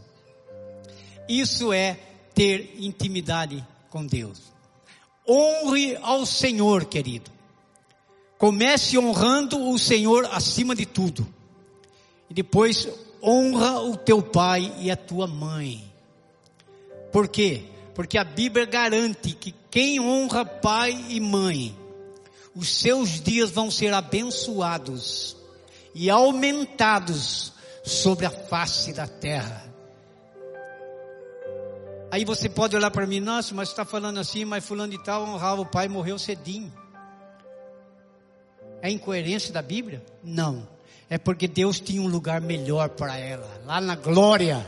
[1.27, 1.99] Isso é
[2.33, 4.41] ter intimidade com Deus.
[5.27, 7.34] Honre ao Senhor, querido.
[8.37, 11.25] Comece honrando o Senhor acima de tudo.
[12.29, 12.87] E depois
[13.23, 15.91] honra o teu pai e a tua mãe.
[17.11, 17.63] Por quê?
[17.93, 21.77] Porque a Bíblia garante que quem honra pai e mãe,
[22.53, 25.37] os seus dias vão ser abençoados
[25.93, 29.63] e aumentados sobre a face da terra.
[32.11, 35.23] Aí você pode olhar para mim, nossa, mas está falando assim, mas fulano de tal
[35.23, 36.71] honrava o pai morreu cedinho.
[38.85, 40.05] É incoerência da Bíblia?
[40.23, 40.67] Não.
[41.09, 44.63] É porque Deus tinha um lugar melhor para ela, lá na glória.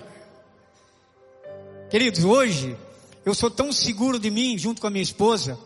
[1.87, 2.75] Queridos, hoje
[3.23, 5.59] eu sou tão seguro de mim, junto com a minha esposa,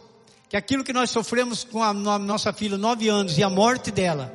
[0.49, 4.29] que aquilo que nós sofremos com a nossa filha, nove anos, e a morte dela,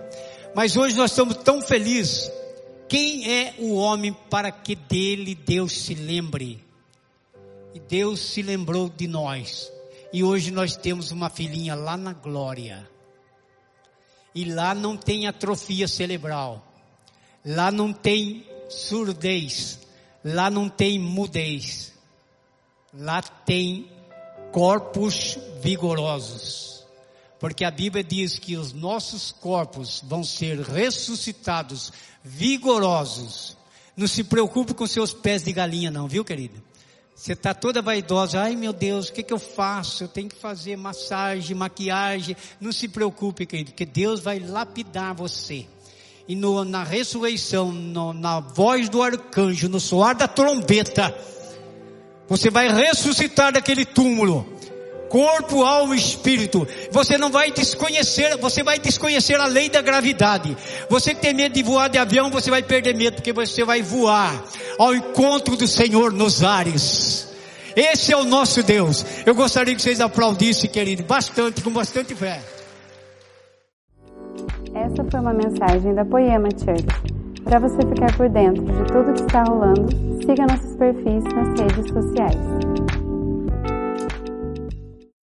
[0.55, 2.31] mas hoje nós estamos tão felizes.
[2.89, 6.65] Quem é o homem para que dele Deus se lembre?
[7.75, 9.71] E Deus se lembrou de nós.
[10.11, 12.96] E hoje nós temos uma filhinha lá na glória.
[14.37, 16.63] E lá não tem atrofia cerebral.
[17.43, 19.79] Lá não tem surdez.
[20.23, 21.95] Lá não tem mudez.
[22.93, 23.91] Lá tem
[24.53, 26.85] corpos vigorosos.
[27.41, 31.91] Porque a Bíblia diz que os nossos corpos vão ser ressuscitados,
[32.23, 33.57] vigorosos.
[33.97, 36.63] Não se preocupe com seus pés de galinha não, viu querida?
[37.17, 40.05] Você está toda vaidosa, ai meu Deus, o que, que eu faço?
[40.05, 42.37] Eu tenho que fazer massagem, maquiagem.
[42.61, 45.67] Não se preocupe, querido, porque Deus vai lapidar você.
[46.29, 51.19] E no, na ressurreição, no, na voz do arcanjo, no soar da trombeta,
[52.29, 54.56] você vai ressuscitar daquele túmulo.
[55.09, 56.67] Corpo, alma e espírito.
[56.91, 60.57] Você não vai desconhecer, você vai desconhecer a lei da gravidade.
[60.89, 63.83] Você que tem medo de voar de avião, você vai perder medo, porque você vai
[63.83, 64.45] voar
[64.79, 67.29] ao encontro do Senhor nos ares.
[67.77, 69.05] Esse é o nosso Deus.
[69.27, 72.43] Eu gostaria que vocês aplaudissem, querido, bastante, com bastante fé.
[74.75, 76.87] Essa foi uma mensagem da Poema Church.
[77.45, 79.89] Para você ficar por dentro de tudo que está rolando,
[80.21, 82.76] siga nossos perfis nas redes sociais.